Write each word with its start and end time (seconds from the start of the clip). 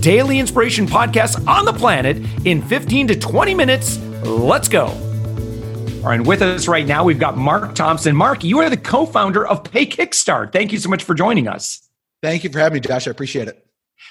daily 0.00 0.38
inspiration 0.38 0.86
podcast 0.86 1.46
on 1.46 1.64
the 1.64 1.72
planet 1.72 2.16
in 2.44 2.62
15 2.62 3.08
to 3.08 3.18
20 3.18 3.54
minutes. 3.54 3.98
Let's 4.24 4.68
go. 4.68 4.86
All 4.86 6.04
right, 6.04 6.14
and 6.14 6.26
with 6.26 6.42
us 6.42 6.68
right 6.68 6.86
now, 6.86 7.02
we've 7.02 7.18
got 7.18 7.36
Mark 7.36 7.74
Thompson. 7.74 8.14
Mark, 8.14 8.44
you 8.44 8.60
are 8.60 8.70
the 8.70 8.76
co 8.76 9.04
founder 9.04 9.46
of 9.46 9.64
Pay 9.64 9.86
Kickstart. 9.86 10.52
Thank 10.52 10.72
you 10.72 10.78
so 10.78 10.88
much 10.88 11.02
for 11.02 11.14
joining 11.14 11.48
us. 11.48 11.88
Thank 12.22 12.44
you 12.44 12.50
for 12.50 12.58
having 12.58 12.74
me, 12.74 12.80
Josh. 12.80 13.08
I 13.08 13.10
appreciate 13.10 13.48
it. 13.48 13.64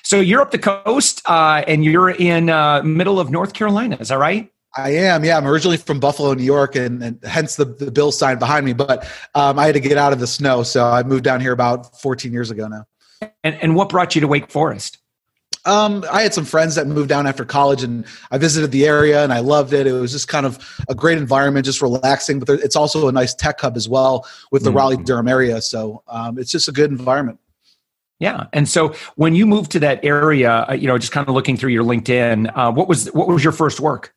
So 0.04 0.20
you're 0.20 0.42
up 0.42 0.52
the 0.52 0.60
coast 0.60 1.22
uh, 1.26 1.64
and 1.68 1.84
you're 1.84 2.10
in 2.10 2.50
uh, 2.50 2.84
middle 2.84 3.20
of 3.20 3.30
North 3.30 3.54
Carolina. 3.54 3.98
Is 4.00 4.10
that 4.10 4.20
right? 4.20 4.52
I 4.76 4.92
am. 4.92 5.24
Yeah, 5.24 5.38
I'm 5.38 5.48
originally 5.48 5.78
from 5.78 6.00
Buffalo, 6.00 6.34
New 6.34 6.44
York, 6.44 6.76
and, 6.76 7.02
and 7.02 7.24
hence 7.24 7.56
the, 7.56 7.66
the 7.66 7.90
bill 7.90 8.12
sign 8.12 8.38
behind 8.38 8.66
me. 8.66 8.74
But 8.74 9.10
um, 9.34 9.58
I 9.58 9.66
had 9.66 9.76
to 9.76 9.80
get 9.80 9.98
out 9.98 10.14
of 10.14 10.20
the 10.20 10.28
snow, 10.28 10.64
so 10.64 10.86
I 10.86 11.04
moved 11.04 11.24
down 11.24 11.42
here 11.42 11.52
about 11.52 12.00
14 12.00 12.32
years 12.32 12.52
ago 12.52 12.68
now. 12.68 12.86
And, 13.44 13.56
and 13.56 13.76
what 13.76 13.90
brought 13.90 14.14
you 14.14 14.22
to 14.22 14.28
Wake 14.28 14.52
Forest? 14.52 15.00
Um, 15.68 16.06
I 16.12 16.22
had 16.22 16.34
some 16.34 16.46
friends 16.46 16.76
that 16.76 16.88
moved 16.88 17.10
down 17.10 17.28
after 17.28 17.44
college, 17.46 17.84
and 17.84 18.06
I 18.32 18.38
visited 18.38 18.72
the 18.72 18.86
area, 18.86 19.24
and 19.24 19.34
I 19.34 19.40
loved 19.40 19.74
it. 19.74 19.86
It 19.86 19.92
was 19.92 20.14
just 20.14 20.28
kind 20.28 20.46
of 20.46 20.58
a 20.88 20.96
great 20.96 21.18
environment, 21.18 21.66
just 21.66 21.82
relaxing. 21.82 22.40
But 22.40 22.62
it's 22.62 22.76
also 22.76 23.08
a 23.08 23.12
nice 23.12 23.36
tech 23.36 23.60
hub 23.60 23.76
as 23.76 23.90
well 23.90 24.26
with 24.52 24.64
the 24.64 24.70
mm-hmm. 24.70 24.78
Raleigh 24.78 24.98
Durham 25.04 25.28
area, 25.28 25.62
so 25.62 26.04
um, 26.08 26.40
it's 26.40 26.52
just 26.52 26.68
a 26.68 26.72
good 26.72 26.90
environment. 26.90 27.40
Yeah, 28.20 28.46
and 28.54 28.68
so 28.68 28.96
when 29.16 29.36
you 29.36 29.46
moved 29.46 29.72
to 29.74 29.80
that 29.82 30.04
area, 30.04 30.66
uh, 30.70 30.74
you 30.74 30.88
know, 30.88 30.98
just 30.98 31.12
kind 31.12 31.28
of 31.28 31.36
looking 31.36 31.56
through 31.56 31.70
your 31.72 31.84
LinkedIn, 31.84 32.52
uh, 32.56 32.72
what 32.72 32.88
was 32.88 33.08
what 33.14 33.28
was 33.28 33.44
your 33.44 33.54
first 33.54 33.80
work? 33.80 34.16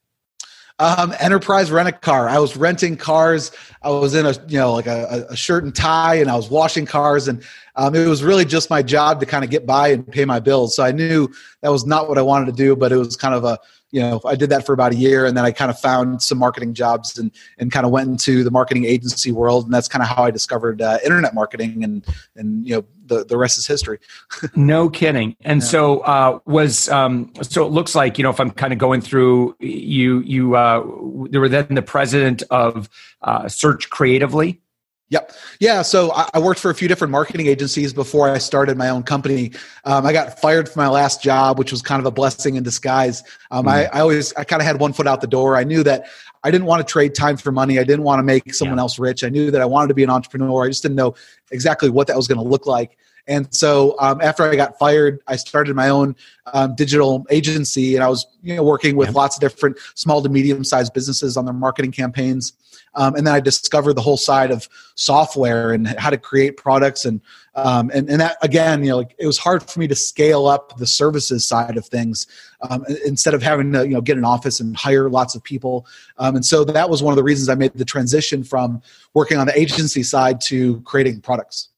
Um, 0.81 1.14
enterprise 1.20 1.70
rent 1.70 1.89
a 1.89 1.92
car. 1.92 2.27
I 2.27 2.39
was 2.39 2.56
renting 2.56 2.97
cars. 2.97 3.53
I 3.83 3.91
was 3.91 4.14
in 4.14 4.25
a 4.25 4.33
you 4.48 4.59
know 4.59 4.73
like 4.73 4.87
a, 4.87 5.27
a 5.28 5.37
shirt 5.37 5.62
and 5.62 5.75
tie, 5.75 6.14
and 6.14 6.31
I 6.31 6.37
was 6.37 6.48
washing 6.48 6.87
cars, 6.87 7.28
and 7.28 7.42
um, 7.77 7.95
it 7.95 8.06
was 8.06 8.25
really 8.25 8.47
just 8.47 8.70
my 8.70 8.83
job 8.83 9.20
to 9.20 9.27
kind 9.27 9.45
of 9.45 9.50
get 9.50 9.67
by 9.67 9.89
and 9.89 10.11
pay 10.11 10.25
my 10.25 10.41
bills. 10.41 10.75
So 10.75 10.83
I 10.83 10.91
knew 10.91 11.28
that 11.61 11.70
was 11.70 11.84
not 11.84 12.09
what 12.09 12.17
I 12.17 12.22
wanted 12.22 12.47
to 12.47 12.53
do, 12.53 12.75
but 12.75 12.92
it 12.92 12.97
was 12.97 13.14
kind 13.14 13.34
of 13.34 13.45
a 13.45 13.59
you 13.91 14.01
know 14.01 14.21
I 14.25 14.37
did 14.37 14.51
that 14.51 14.67
for 14.67 14.73
about 14.73 14.93
a 14.93 14.97
year, 14.97 15.27
and 15.27 15.37
then 15.37 15.45
I 15.45 15.51
kind 15.51 15.71
of 15.71 15.79
found 15.79 16.23
some 16.23 16.39
marketing 16.39 16.75
jobs 16.75 17.19
and 17.19 17.31
and 17.59 17.73
kind 17.73 17.85
of 17.85 17.93
went 17.93 18.09
into 18.09 18.45
the 18.45 18.51
marketing 18.51 18.85
agency 18.85 19.33
world, 19.33 19.65
and 19.65 19.75
that's 19.75 19.89
kind 19.89 20.03
of 20.03 20.09
how 20.09 20.25
I 20.25 20.31
discovered 20.31 20.81
uh, 20.83 20.99
internet 21.05 21.35
marketing, 21.35 21.85
and 21.85 22.05
and 22.37 22.67
you 22.67 22.77
know 22.77 22.85
the 23.07 23.25
the 23.25 23.37
rest 23.37 23.59
is 23.59 23.67
history. 23.67 23.99
no 24.57 24.89
kidding. 24.89 25.37
And 25.43 25.61
yeah. 25.61 25.67
so 25.67 26.01
uh, 26.01 26.39
was 26.47 26.89
um, 26.89 27.33
so 27.43 27.67
it 27.67 27.71
looks 27.71 27.95
like 27.95 28.19
you 28.19 28.23
know 28.23 28.31
if 28.31 28.41
I'm 28.41 28.51
kind 28.51 28.73
of 28.73 28.79
going 28.79 29.01
through 29.01 29.57
you 29.61 30.21
you 30.21 30.57
uh, 30.57 30.83
there 31.31 31.41
were 31.41 31.49
then 31.49 31.67
the 31.71 31.83
president 31.83 32.43
of 32.51 32.89
uh, 33.23 33.49
Search 33.49 33.91
Creatively. 33.91 34.61
Yep. 35.11 35.33
Yeah. 35.58 35.83
So 35.83 36.12
I 36.12 36.39
worked 36.39 36.61
for 36.61 36.70
a 36.70 36.75
few 36.75 36.86
different 36.86 37.11
marketing 37.11 37.48
agencies 37.48 37.92
before 37.92 38.30
I 38.30 38.39
started 38.39 38.78
my 38.78 38.89
own 38.89 39.03
company. 39.03 39.50
Um, 39.84 40.06
I 40.06 40.12
got 40.12 40.41
fired 40.41 40.69
from 40.69 40.83
my 40.83 40.89
last 40.89 41.20
job, 41.20 41.58
which 41.58 41.72
was 41.72 41.83
kind 41.83 41.98
of 41.98 42.06
a 42.06 42.12
blessing 42.12 42.55
in 42.55 42.62
disguise. 42.62 43.25
Um, 43.50 43.66
mm. 43.66 43.70
I, 43.70 43.84
I, 43.86 44.00
always, 44.00 44.33
I 44.34 44.44
kind 44.44 44.62
of 44.62 44.66
had 44.66 44.78
one 44.78 44.92
foot 44.92 45.08
out 45.08 45.20
the 45.20 45.27
door. 45.27 45.56
I 45.56 45.64
knew 45.64 45.83
that 45.83 46.06
I 46.44 46.53
didn't 46.53 46.69
want 46.69 46.86
to 46.86 46.91
trade 46.91 47.16
time 47.16 47.36
for 47.36 47.50
money. 47.50 47.81
I 47.81 47.84
didn't 47.84 48.05
want 48.05 48.20
to 48.20 48.22
make 48.22 48.55
someone 48.55 48.78
yeah. 48.78 48.83
else 48.83 49.00
rich. 49.00 49.25
I 49.25 49.31
knew 49.31 49.50
that 49.50 49.61
I 49.61 49.64
wanted 49.64 49.88
to 49.88 49.94
be 49.94 50.05
an 50.05 50.11
entrepreneur. 50.11 50.64
I 50.64 50.69
just 50.69 50.83
didn't 50.83 50.97
know 50.97 51.16
exactly 51.50 51.91
what 51.91 52.06
that 52.06 52.16
was 52.16 52.28
going 52.28 52.38
to 52.38 52.49
look 52.49 52.66
like. 52.66 52.97
And 53.26 53.53
so 53.54 53.97
um, 54.00 54.20
after 54.20 54.44
I 54.44 54.56
got 54.56 54.78
fired, 54.78 55.20
I 55.26 55.37
started 55.37 55.76
my 55.76 55.88
own 55.88 56.16
um, 56.53 56.75
digital 56.75 57.26
agency, 57.31 57.94
and 57.94 58.03
I 58.03 58.09
was 58.09 58.26
you 58.43 58.56
know 58.56 58.62
working 58.62 58.97
with 58.97 59.10
yeah. 59.10 59.15
lots 59.15 59.37
of 59.37 59.41
different 59.41 59.78
small 59.94 60.22
to 60.22 60.28
medium 60.28 60.65
sized 60.65 60.94
businesses 60.94 61.37
on 61.37 61.44
their 61.44 61.54
marketing 61.54 61.93
campaigns. 61.93 62.54
Um, 62.95 63.15
and 63.15 63.27
then 63.27 63.34
I 63.34 63.41
discovered 63.41 63.95
the 63.95 64.01
whole 64.01 64.17
side 64.17 64.51
of 64.51 64.69
software 64.95 65.73
and 65.73 65.87
how 65.99 66.11
to 66.11 66.19
create 66.19 66.56
products, 66.56 67.05
and 67.05 67.21
um, 67.55 67.91
and 67.95 68.09
and 68.11 68.21
that 68.21 68.37
again, 68.43 68.83
you 68.83 68.91
know, 68.91 68.99
like, 68.99 69.15
it 69.19 69.27
was 69.27 69.39
hard 69.39 69.62
for 69.62 69.78
me 69.81 69.89
to 69.89 69.95
scale 69.95 70.47
up 70.47 70.77
the 70.78 70.87
services 70.87 71.45
side 71.45 71.77
of 71.77 71.87
things 71.87 72.27
um, 72.69 72.84
instead 73.06 73.34
of 73.34 73.43
having 73.43 73.73
to 73.73 73.84
you 73.87 73.95
know 73.95 74.00
get 74.00 74.17
an 74.19 74.25
office 74.25 74.61
and 74.61 74.77
hire 74.77 75.09
lots 75.09 75.34
of 75.34 75.43
people. 75.43 75.87
Um, 76.19 76.37
and 76.37 76.45
so 76.45 76.65
that 76.65 76.91
was 76.91 77.03
one 77.03 77.12
of 77.12 77.17
the 77.17 77.23
reasons 77.23 77.49
I 77.49 77.55
made 77.55 77.73
the 77.75 77.84
transition 77.84 78.43
from 78.45 78.83
working 79.15 79.39
on 79.39 79.47
the 79.47 79.59
agency 79.59 80.03
side 80.03 80.41
to 80.43 80.81
creating 80.83 81.21
products. 81.21 81.69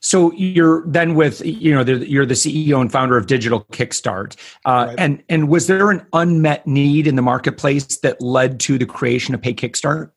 So 0.00 0.32
you're 0.32 0.86
then 0.86 1.14
with 1.14 1.44
you 1.44 1.74
know 1.74 1.82
you're 1.82 2.26
the 2.26 2.34
CEO 2.34 2.80
and 2.80 2.90
founder 2.90 3.16
of 3.16 3.26
Digital 3.26 3.64
Kickstart, 3.72 4.36
uh, 4.64 4.86
right. 4.88 4.94
and 4.98 5.22
and 5.28 5.48
was 5.48 5.66
there 5.66 5.90
an 5.90 6.06
unmet 6.12 6.66
need 6.66 7.06
in 7.06 7.16
the 7.16 7.22
marketplace 7.22 7.98
that 7.98 8.20
led 8.20 8.60
to 8.60 8.78
the 8.78 8.86
creation 8.86 9.34
of 9.34 9.42
Pay 9.42 9.54
Kickstart? 9.54 10.10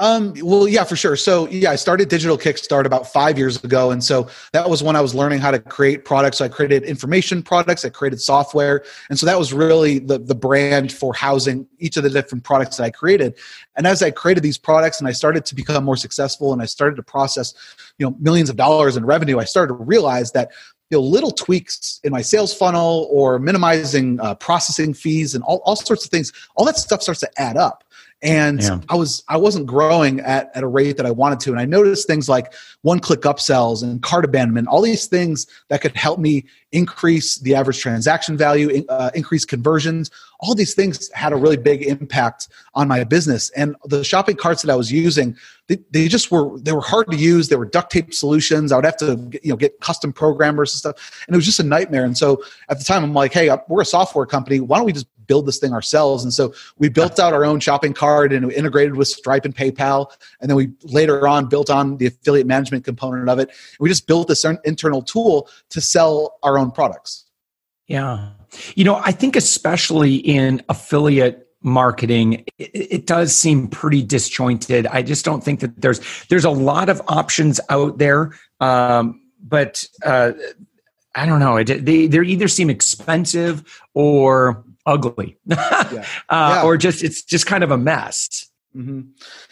Um, 0.00 0.32
well, 0.42 0.68
yeah, 0.68 0.84
for 0.84 0.94
sure. 0.94 1.16
So, 1.16 1.48
yeah, 1.48 1.72
I 1.72 1.76
started 1.76 2.08
Digital 2.08 2.38
Kickstart 2.38 2.84
about 2.84 3.12
five 3.12 3.36
years 3.36 3.62
ago. 3.64 3.90
And 3.90 4.02
so 4.02 4.28
that 4.52 4.70
was 4.70 4.80
when 4.80 4.94
I 4.94 5.00
was 5.00 5.12
learning 5.12 5.40
how 5.40 5.50
to 5.50 5.58
create 5.58 6.04
products. 6.04 6.38
So 6.38 6.44
I 6.44 6.48
created 6.48 6.84
information 6.84 7.42
products, 7.42 7.84
I 7.84 7.88
created 7.88 8.20
software. 8.20 8.84
And 9.10 9.18
so 9.18 9.26
that 9.26 9.36
was 9.36 9.52
really 9.52 9.98
the, 9.98 10.18
the 10.18 10.36
brand 10.36 10.92
for 10.92 11.12
housing 11.14 11.66
each 11.78 11.96
of 11.96 12.04
the 12.04 12.10
different 12.10 12.44
products 12.44 12.76
that 12.76 12.84
I 12.84 12.90
created. 12.90 13.36
And 13.74 13.88
as 13.88 14.00
I 14.00 14.12
created 14.12 14.44
these 14.44 14.58
products 14.58 15.00
and 15.00 15.08
I 15.08 15.12
started 15.12 15.44
to 15.46 15.54
become 15.56 15.84
more 15.84 15.96
successful 15.96 16.52
and 16.52 16.62
I 16.62 16.66
started 16.66 16.94
to 16.96 17.02
process, 17.02 17.54
you 17.98 18.06
know, 18.06 18.16
millions 18.20 18.50
of 18.50 18.56
dollars 18.56 18.96
in 18.96 19.04
revenue, 19.04 19.40
I 19.40 19.44
started 19.44 19.74
to 19.74 19.82
realize 19.82 20.30
that 20.32 20.52
you 20.90 20.96
know 20.96 21.02
little 21.02 21.30
tweaks 21.30 22.00
in 22.02 22.12
my 22.12 22.22
sales 22.22 22.54
funnel 22.54 23.08
or 23.10 23.38
minimizing 23.38 24.18
uh, 24.20 24.34
processing 24.36 24.94
fees 24.94 25.34
and 25.34 25.44
all, 25.44 25.60
all 25.64 25.76
sorts 25.76 26.04
of 26.04 26.10
things 26.10 26.32
all 26.56 26.64
that 26.64 26.78
stuff 26.78 27.02
starts 27.02 27.20
to 27.20 27.30
add 27.36 27.58
up 27.58 27.84
and 28.22 28.62
yeah. 28.62 28.80
i 28.88 28.96
was 28.96 29.22
i 29.28 29.36
wasn't 29.36 29.64
growing 29.64 30.18
at, 30.20 30.50
at 30.54 30.64
a 30.64 30.66
rate 30.66 30.96
that 30.96 31.06
i 31.06 31.10
wanted 31.10 31.38
to. 31.40 31.50
And 31.50 31.60
i 31.60 31.64
noticed 31.64 32.06
things 32.06 32.28
like 32.28 32.52
one 32.82 32.98
click 32.98 33.20
upsells 33.22 33.82
and 33.82 34.02
cart 34.02 34.24
abandonment 34.24 34.68
all 34.68 34.82
these 34.82 35.06
things 35.06 35.46
that 35.68 35.80
could 35.80 35.96
help 35.96 36.18
me 36.18 36.44
increase 36.72 37.38
the 37.38 37.54
average 37.54 37.80
transaction 37.80 38.36
value 38.36 38.84
uh, 38.88 39.10
increase 39.14 39.44
conversions. 39.44 40.10
All 40.40 40.54
these 40.54 40.74
things 40.74 41.10
had 41.12 41.32
a 41.32 41.36
really 41.36 41.56
big 41.56 41.82
impact 41.82 42.48
on 42.74 42.88
my 42.88 43.02
business. 43.04 43.50
And 43.50 43.74
the 43.86 44.04
shopping 44.04 44.36
carts 44.36 44.62
that 44.62 44.70
i 44.70 44.76
was 44.76 44.92
using 44.92 45.36
they, 45.68 45.78
they 45.90 46.08
just 46.08 46.30
were 46.30 46.58
they 46.60 46.72
were 46.72 46.80
hard 46.80 47.10
to 47.10 47.16
use. 47.16 47.48
They 47.48 47.56
were 47.56 47.66
duct 47.66 47.90
tape 47.90 48.12
solutions. 48.12 48.72
I 48.72 48.76
would 48.76 48.84
have 48.84 48.96
to 48.98 49.30
you 49.42 49.50
know 49.50 49.56
get 49.56 49.80
custom 49.80 50.12
programmers 50.12 50.72
and 50.72 50.78
stuff. 50.78 51.24
And 51.26 51.34
it 51.34 51.38
was 51.38 51.46
just 51.46 51.60
a 51.60 51.64
nightmare. 51.64 52.04
And 52.04 52.16
so 52.16 52.42
at 52.68 52.78
the 52.78 52.84
time 52.84 53.02
i'm 53.02 53.14
like 53.14 53.32
hey 53.32 53.50
we're 53.68 53.82
a 53.82 53.86
software 53.86 54.26
company. 54.26 54.60
Why 54.60 54.76
don't 54.78 54.86
we 54.86 54.92
just 54.92 55.06
build 55.28 55.46
this 55.46 55.58
thing 55.58 55.72
ourselves. 55.72 56.24
And 56.24 56.34
so 56.34 56.52
we 56.78 56.88
built 56.88 57.20
out 57.20 57.32
our 57.32 57.44
own 57.44 57.60
shopping 57.60 57.94
cart 57.94 58.32
and 58.32 58.50
integrated 58.50 58.96
with 58.96 59.06
Stripe 59.06 59.44
and 59.44 59.54
PayPal. 59.54 60.10
And 60.40 60.50
then 60.50 60.56
we 60.56 60.70
later 60.82 61.28
on 61.28 61.46
built 61.46 61.70
on 61.70 61.98
the 61.98 62.06
affiliate 62.06 62.46
management 62.46 62.84
component 62.84 63.28
of 63.28 63.38
it. 63.38 63.50
We 63.78 63.88
just 63.88 64.08
built 64.08 64.26
this 64.26 64.44
internal 64.64 65.02
tool 65.02 65.48
to 65.70 65.80
sell 65.80 66.38
our 66.42 66.58
own 66.58 66.72
products. 66.72 67.26
Yeah. 67.86 68.30
You 68.74 68.84
know, 68.84 68.96
I 68.96 69.12
think 69.12 69.36
especially 69.36 70.16
in 70.16 70.62
affiliate 70.68 71.48
marketing 71.60 72.44
it, 72.58 72.70
it, 72.72 73.06
does 73.06 73.36
seem 73.36 73.66
pretty 73.66 74.00
disjointed 74.00 74.86
i 74.86 75.02
just 75.02 75.24
don't 75.24 75.42
think 75.42 75.58
that 75.58 75.80
there's 75.80 76.00
there's 76.28 76.44
a 76.44 76.50
lot 76.50 76.88
of 76.88 77.02
options 77.08 77.60
out 77.68 77.98
there 77.98 78.32
um, 78.60 79.20
but 79.42 79.84
uh, 80.04 80.30
i 81.16 81.26
don't 81.26 81.40
know 81.40 81.60
they 81.64 82.06
they 82.06 82.20
either 82.20 82.46
seem 82.46 82.70
expensive 82.70 83.82
or 83.94 84.64
ugly 84.88 85.36
yeah. 85.46 85.56
Uh, 86.28 86.54
yeah. 86.56 86.62
or 86.64 86.76
just 86.76 87.04
it's 87.04 87.22
just 87.22 87.46
kind 87.46 87.62
of 87.62 87.70
a 87.70 87.76
mess 87.76 88.50
mm-hmm. 88.74 89.02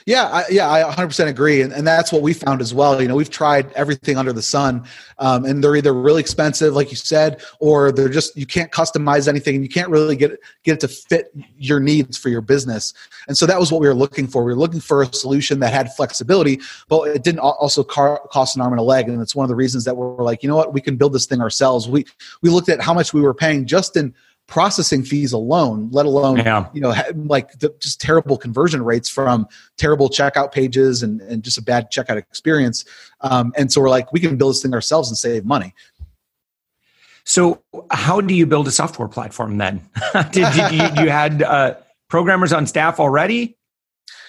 yeah 0.07 0.25
I, 0.25 0.45
yeah 0.51 0.71
i 0.71 0.83
100% 0.83 1.29
agree 1.29 1.61
and, 1.61 1.75
and 1.75 1.87
that's 1.87 2.11
what 2.11 2.23
we 2.23 2.33
found 2.33 2.63
as 2.63 2.73
well 2.73 3.01
you 3.03 3.07
know 3.07 3.15
we've 3.15 3.31
tried 3.31 3.71
everything 3.75 4.17
under 4.17 4.33
the 4.33 4.41
sun 4.41 4.85
um, 5.19 5.45
and 5.45 5.63
they're 5.63 5.77
either 5.77 5.93
really 5.93 6.21
expensive 6.21 6.75
like 6.75 6.91
you 6.91 6.97
said 6.97 7.43
or 7.61 7.93
they're 7.93 8.09
just 8.09 8.35
you 8.35 8.47
can't 8.47 8.73
customize 8.73 9.29
anything 9.29 9.57
and 9.57 9.63
you 9.63 9.69
can't 9.69 9.91
really 9.91 10.17
get 10.17 10.39
get 10.65 10.75
it 10.75 10.81
to 10.81 10.89
fit 10.89 11.31
your 11.59 11.81
needs 11.81 12.17
for 12.17 12.31
your 12.31 12.41
business 12.41 12.95
and 13.29 13.37
so 13.37 13.45
that 13.45 13.61
was 13.61 13.71
what 13.71 13.83
we 13.83 13.87
were 13.87 13.95
looking 13.95 14.27
for 14.27 14.43
we 14.43 14.53
were 14.53 14.59
looking 14.59 14.81
for 14.81 15.03
a 15.03 15.13
solution 15.13 15.61
that 15.61 15.73
had 15.73 15.93
flexibility 15.95 16.59
but 16.89 17.03
it 17.09 17.23
didn't 17.23 17.41
also 17.41 17.85
car- 17.85 18.23
cost 18.31 18.57
an 18.57 18.63
arm 18.63 18.73
and 18.73 18.81
a 18.81 18.85
leg 18.85 19.07
and 19.07 19.21
it's 19.21 19.35
one 19.35 19.45
of 19.45 19.51
the 19.51 19.57
reasons 19.57 19.85
that 19.85 19.95
we're 19.95 20.23
like 20.23 20.43
you 20.43 20.49
know 20.49 20.57
what 20.57 20.73
we 20.73 20.81
can 20.81 20.97
build 20.97 21.13
this 21.13 21.27
thing 21.27 21.43
ourselves 21.43 21.89
we 21.89 22.07
we 22.41 22.49
looked 22.49 22.71
at 22.71 22.81
how 22.81 22.95
much 22.95 23.13
we 23.13 23.21
were 23.21 23.35
paying 23.35 23.67
just 23.67 23.99
in 23.99 24.15
processing 24.47 25.03
fees 25.03 25.33
alone, 25.33 25.89
let 25.91 26.07
alone 26.07 26.37
yeah. 26.39 26.69
you 26.73 26.81
know 26.81 26.95
like 27.15 27.53
the, 27.59 27.75
just 27.81 28.01
terrible 28.01 28.37
conversion 28.37 28.83
rates 28.83 29.09
from 29.09 29.47
terrible 29.77 30.09
checkout 30.09 30.53
pages 30.53 31.03
and, 31.03 31.21
and 31.23 31.43
just 31.43 31.59
a 31.59 31.63
bad 31.63 31.91
checkout 31.91 32.17
experience. 32.17 32.85
Um, 33.23 33.53
and 33.57 33.73
so 33.73 33.81
we're 33.81 33.91
like, 33.91 34.13
we 34.13 34.21
can 34.21 34.37
build 34.37 34.55
this 34.55 34.63
thing 34.63 34.75
ourselves 34.75 35.09
and 35.09 35.19
save 35.19 35.45
money. 35.45 35.75
So, 37.25 37.61
how 37.91 38.21
do 38.21 38.35
you 38.35 38.47
build 38.47 38.69
a 38.69 38.71
software 38.71 39.09
platform 39.09 39.59
then? 39.59 39.83
did, 40.31 40.53
did 40.53 40.73
you, 40.73 41.03
you 41.03 41.11
had 41.11 41.43
uh, 41.43 41.75
programmers 42.09 42.53
on 42.53 42.67
staff 42.69 43.01
already? 43.01 43.57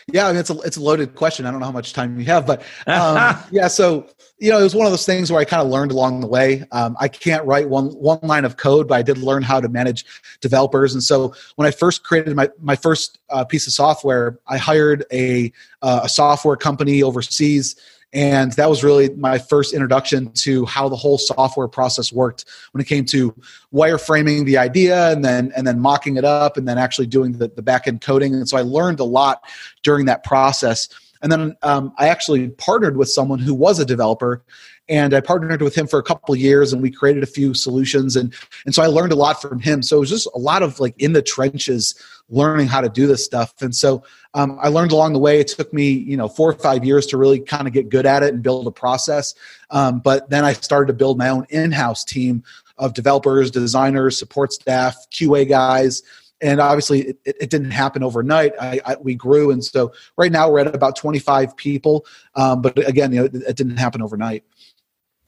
Yeah, 0.10 0.28
I 0.28 0.32
mean, 0.32 0.40
it's 0.40 0.50
a 0.50 0.58
it's 0.60 0.78
a 0.78 0.82
loaded 0.82 1.16
question. 1.16 1.46
I 1.46 1.52
don't 1.52 1.60
know 1.60 1.66
how 1.66 1.72
much 1.74 1.92
time 1.92 2.18
you 2.18 2.26
have, 2.28 2.48
but 2.48 2.62
um, 2.88 3.38
yeah. 3.52 3.68
So 3.68 4.08
you 4.40 4.50
know, 4.50 4.60
it 4.60 4.64
was 4.64 4.74
one 4.74 4.86
of 4.86 4.92
those 4.94 5.06
things 5.06 5.30
where 5.30 5.42
I 5.42 5.46
kind 5.46 5.62
of 5.62 5.68
learned 5.68 5.92
along 5.92 6.22
the 6.22 6.28
way. 6.28 6.64
Um, 6.72 6.96
I 7.00 7.10
can't 7.10 7.44
write 7.46 7.68
one 7.68 7.88
one 7.88 8.20
line 8.22 8.46
of 8.46 8.56
code, 8.56 8.88
but 8.88 8.96
I 8.96 9.02
did 9.02 9.18
learn 9.18 9.44
how 9.44 9.60
to 9.60 9.68
manage 9.68 10.06
developers. 10.40 10.94
And 10.94 11.04
so 11.04 11.34
when 11.58 11.68
I 11.68 11.72
first 11.72 12.04
created 12.04 12.38
my 12.38 12.50
my 12.62 12.78
first 12.78 13.20
uh, 13.30 13.44
piece 13.44 13.68
of 13.68 13.74
software, 13.74 14.40
I 14.48 14.58
hired 14.58 15.04
a 15.12 15.52
uh, 15.82 16.02
a 16.04 16.10
software 16.10 16.56
company 16.56 17.04
overseas 17.04 17.76
and 18.14 18.54
that 18.54 18.70
was 18.70 18.84
really 18.84 19.10
my 19.16 19.38
first 19.38 19.74
introduction 19.74 20.32
to 20.32 20.66
how 20.66 20.88
the 20.88 20.96
whole 20.96 21.18
software 21.18 21.68
process 21.68 22.12
worked 22.12 22.46
when 22.72 22.82
it 22.82 22.86
came 22.86 23.06
to 23.06 23.36
wireframing 23.74 24.46
the 24.46 24.58
idea 24.58 25.12
and 25.12 25.26
then 25.26 25.52
and 25.58 25.68
then 25.68 25.80
mocking 25.80 26.16
it 26.16 26.24
up 26.24 26.56
and 26.56 26.68
then 26.68 26.78
actually 26.78 27.08
doing 27.08 27.34
the, 27.34 27.50
the 27.50 27.62
back 27.62 27.86
end 27.88 28.00
coding. 28.02 28.34
And 28.34 28.48
so 28.48 28.58
i 28.58 28.62
learned 28.62 29.00
a 29.00 29.04
lot 29.04 29.44
during 29.84 30.06
that 30.06 30.24
process 30.24 30.88
and 31.22 31.32
then 31.32 31.56
um, 31.64 31.94
i 31.98 32.08
actually 32.08 32.50
partnered 32.50 32.98
with 32.98 33.10
someone 33.10 33.40
who 33.40 33.54
was 33.54 33.80
a 33.80 33.86
developer 33.86 34.44
and 34.90 35.14
I 35.14 35.20
partnered 35.20 35.62
with 35.62 35.76
him 35.76 35.88
for 35.88 36.00
a 36.00 36.04
couple 36.04 36.36
years 36.36 36.72
and 36.72 36.82
we 36.82 36.90
created 36.90 37.24
a 37.24 37.28
few 37.28 37.54
solutions 37.54 38.16
and 38.16 38.34
and 38.66 38.74
so 38.74 38.82
I 38.82 38.88
learned 38.88 39.12
a 39.12 39.16
lot 39.16 39.42
from 39.42 39.60
him. 39.60 39.82
So 39.84 39.98
it 39.98 40.00
was 40.02 40.10
just 40.10 40.30
a 40.34 40.40
lot 40.40 40.64
of 40.64 40.80
like 40.80 40.96
in 40.98 41.14
the 41.14 41.22
trenches 41.22 41.96
learning 42.30 42.68
how 42.68 42.82
to 42.82 42.90
do 42.90 43.08
this 43.08 43.24
stuff. 43.24 43.54
And 43.62 43.76
so 43.76 44.04
um, 44.34 44.58
I 44.62 44.68
learned 44.68 44.92
along 44.92 45.14
the 45.14 45.20
way. 45.20 45.40
It 45.40 45.48
took 45.48 45.74
me 45.74 45.90
you 45.90 46.18
know 46.18 46.28
four 46.28 46.50
or 46.50 46.54
five 46.54 46.86
years 46.86 47.06
to 47.08 47.18
really 47.18 47.40
kind 47.40 47.68
of 47.68 47.74
get 47.74 47.90
good 47.90 48.06
at 48.06 48.24
it 48.24 48.34
and 48.34 48.42
build 48.42 48.68
a 48.68 48.72
process. 48.72 49.34
Um, 49.72 50.00
but 50.00 50.30
then 50.30 50.46
I 50.46 50.54
started 50.54 50.88
to 50.88 50.94
build 50.94 51.18
my 51.18 51.30
own 51.30 51.46
in-house 51.50 52.04
team 52.04 52.44
of 52.78 52.94
developers 52.94 53.52
designers 53.52 54.18
support 54.18 54.54
staff 54.54 54.96
QA 55.12 55.48
guys 55.50 56.04
and 56.42 56.60
obviously 56.60 57.02
it, 57.02 57.18
it, 57.26 57.50
didn't 57.50 57.72
happen 57.72 58.04
overnight 58.04 58.54
I, 58.60 58.80
I, 58.86 58.96
we 59.02 59.16
grew 59.16 59.52
and 59.52 59.64
so 59.64 59.92
right 60.18 60.32
now 60.32 60.50
we're 60.50 60.60
at 60.60 60.74
about 60.74 60.96
25 60.96 61.56
people 61.58 62.06
um, 62.36 62.62
but 62.62 62.78
again 62.88 63.12
you 63.12 63.20
know 63.20 63.26
it, 63.26 63.36
it, 63.36 63.56
didn't 63.56 63.78
happen 63.78 64.02
overnight 64.02 64.44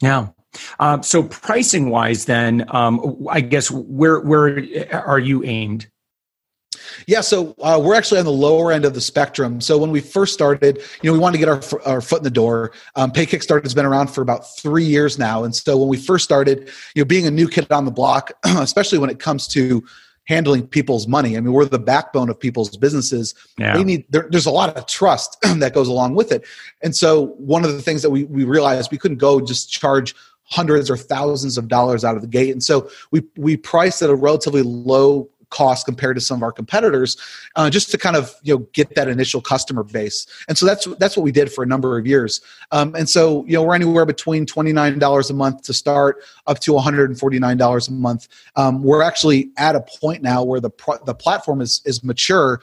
yeah. 0.02 0.28
Uh, 0.80 1.02
so 1.02 1.24
pricing 1.24 1.90
wise, 1.90 2.26
then 2.26 2.66
um, 2.70 3.28
I 3.30 3.42
guess 3.42 3.70
where 3.70 4.20
where 4.20 4.64
are 4.92 5.20
you 5.20 5.44
aimed? 5.44 5.90
Yeah, 7.06 7.22
so 7.22 7.56
uh, 7.62 7.80
we're 7.84 7.96
actually 7.96 8.20
on 8.20 8.26
the 8.26 8.32
lower 8.32 8.72
end 8.72 8.86
of 8.86 8.94
the 8.94 9.02
spectrum. 9.02 9.62
So 9.62 9.78
when 9.78 9.92
we 9.92 10.00
first 10.00 10.34
started, 10.34 10.78
you 11.02 11.10
know, 11.10 11.14
we 11.14 11.20
wanted 11.20 11.40
to 11.40 11.46
get 11.46 11.50
our, 11.50 11.82
our 11.86 12.02
foot 12.02 12.20
in 12.20 12.24
the 12.24 12.32
door. 12.32 12.72
Um, 12.96 13.12
Pay 13.12 13.26
Kickstart 13.26 13.64
has 13.64 13.74
been 13.74 13.86
around 13.86 14.08
for 14.08 14.22
about 14.22 14.56
three 14.58 14.86
years 14.86 15.20
now, 15.20 15.44
and 15.44 15.56
so 15.56 15.78
when 15.78 15.88
we 15.88 15.98
first 15.98 16.24
started, 16.24 16.70
you 16.96 17.02
know, 17.02 17.06
being 17.06 17.28
a 17.28 17.32
new 17.32 17.48
kid 17.48 17.72
on 17.72 17.86
the 17.86 17.92
block, 17.92 18.32
especially 18.46 18.98
when 18.98 19.10
it 19.10 19.20
comes 19.20 19.48
to 19.50 19.84
handling 20.30 20.68
people's 20.68 21.08
money. 21.08 21.36
I 21.36 21.42
mean, 21.42 21.54
we're 21.54 21.66
the 21.66 21.80
backbone 21.80 22.30
of 22.30 22.40
people's 22.40 22.78
businesses. 22.78 23.34
Yeah. 23.58 23.76
They 23.76 23.84
need 23.84 24.06
there, 24.10 24.28
there's 24.30 24.46
a 24.46 24.52
lot 24.52 24.78
of 24.78 24.86
trust 24.86 25.42
that 25.56 25.74
goes 25.74 25.88
along 25.88 26.14
with 26.14 26.32
it. 26.32 26.46
And 26.84 26.96
so 26.96 27.30
one 27.40 27.66
of 27.66 27.74
the 27.74 27.82
things 27.82 28.04
that 28.04 28.12
we 28.12 28.26
we 28.26 28.44
realized 28.44 28.92
we 28.92 29.00
couldn't 29.00 29.18
go 29.18 29.42
just 29.42 29.72
charge 29.72 30.16
hundreds 30.44 30.88
or 30.90 30.98
thousands 30.98 31.58
of 31.58 31.68
dollars 31.68 32.06
out 32.06 32.16
of 32.16 32.22
the 32.22 32.28
gate. 32.28 32.52
And 32.52 32.64
so 32.64 32.92
we 33.10 33.24
we 33.38 33.58
priced 33.58 34.04
at 34.04 34.12
a 34.12 34.16
relatively 34.16 34.62
low 34.62 35.28
cost 35.50 35.86
compared 35.86 36.16
to 36.16 36.22
some 36.22 36.38
of 36.38 36.44
our 36.44 36.52
competitors, 36.52 37.18
uh, 37.56 37.70
just 37.70 37.92
to 37.92 37.98
kind 37.98 38.16
of 38.16 38.34
you 38.44 38.56
know 38.56 38.68
get 38.74 38.96
that 38.96 39.08
initial 39.08 39.42
customer 39.42 39.84
base. 39.84 40.28
And 40.48 40.58
so 40.58 40.66
that's 40.66 40.86
that's 40.98 41.18
what 41.18 41.24
we 41.24 41.32
did 41.32 41.52
for 41.52 41.64
a 41.64 41.68
number 41.68 41.98
of 41.98 42.06
years. 42.06 42.42
Um, 42.72 42.96
and 42.96 43.10
so 43.10 43.46
you 43.46 43.54
know 43.54 43.64
we're 43.64 43.76
anywhere 43.76 44.06
between 44.06 44.46
twenty 44.46 44.74
nine 44.74 45.00
dollars 45.00 45.30
a 45.30 45.34
month 45.34 45.64
to 45.64 45.74
start 45.74 46.24
up 46.48 46.60
to 46.60 46.74
one 46.74 46.84
hundred 46.84 47.10
and 47.10 47.20
forty 47.20 47.40
nine 47.40 47.58
dollars 47.58 47.88
a 47.88 47.92
month. 47.92 48.28
Um, 48.56 48.84
we're 48.84 49.02
actually 49.02 49.52
at 49.58 49.76
a 49.76 49.82
point 49.82 50.22
now 50.22 50.44
where 50.44 50.60
the 50.60 50.70
pro- 50.70 51.04
the 51.06 51.16
platform 51.16 51.62
is 51.62 51.82
is 51.86 52.04
mature 52.04 52.62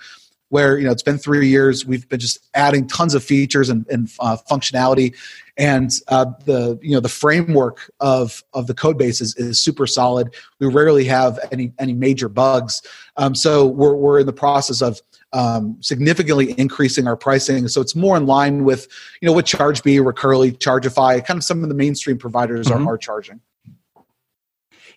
where 0.48 0.78
you 0.78 0.84
know 0.84 0.92
it's 0.92 1.02
been 1.02 1.18
three 1.18 1.48
years 1.48 1.84
we've 1.84 2.08
been 2.08 2.20
just 2.20 2.38
adding 2.54 2.86
tons 2.86 3.14
of 3.14 3.24
features 3.24 3.68
and, 3.68 3.86
and 3.88 4.10
uh, 4.20 4.36
functionality. 4.48 5.14
And 5.58 5.90
uh, 6.08 6.26
the 6.44 6.78
you 6.82 6.92
know 6.92 7.00
the 7.00 7.08
framework 7.08 7.90
of 8.00 8.42
of 8.52 8.66
the 8.66 8.74
code 8.74 8.98
base 8.98 9.20
is, 9.20 9.34
is 9.36 9.58
super 9.58 9.86
solid. 9.86 10.34
We 10.60 10.66
rarely 10.66 11.04
have 11.06 11.38
any 11.50 11.72
any 11.78 11.94
major 11.94 12.28
bugs. 12.28 12.82
Um, 13.16 13.34
so 13.34 13.66
we're, 13.66 13.94
we're 13.94 14.20
in 14.20 14.26
the 14.26 14.34
process 14.34 14.82
of 14.82 15.00
um, 15.32 15.76
significantly 15.80 16.54
increasing 16.58 17.06
our 17.06 17.16
pricing. 17.16 17.68
So 17.68 17.80
it's 17.80 17.96
more 17.96 18.16
in 18.16 18.26
line 18.26 18.64
with 18.64 18.86
you 19.20 19.26
know 19.26 19.32
what 19.32 19.46
chargebee 19.46 20.04
recurly 20.04 20.52
Chargify 20.52 21.24
kind 21.24 21.38
of 21.38 21.44
some 21.44 21.62
of 21.62 21.68
the 21.68 21.74
mainstream 21.74 22.18
providers 22.18 22.66
mm-hmm. 22.66 22.86
are, 22.86 22.94
are 22.94 22.98
charging 22.98 23.40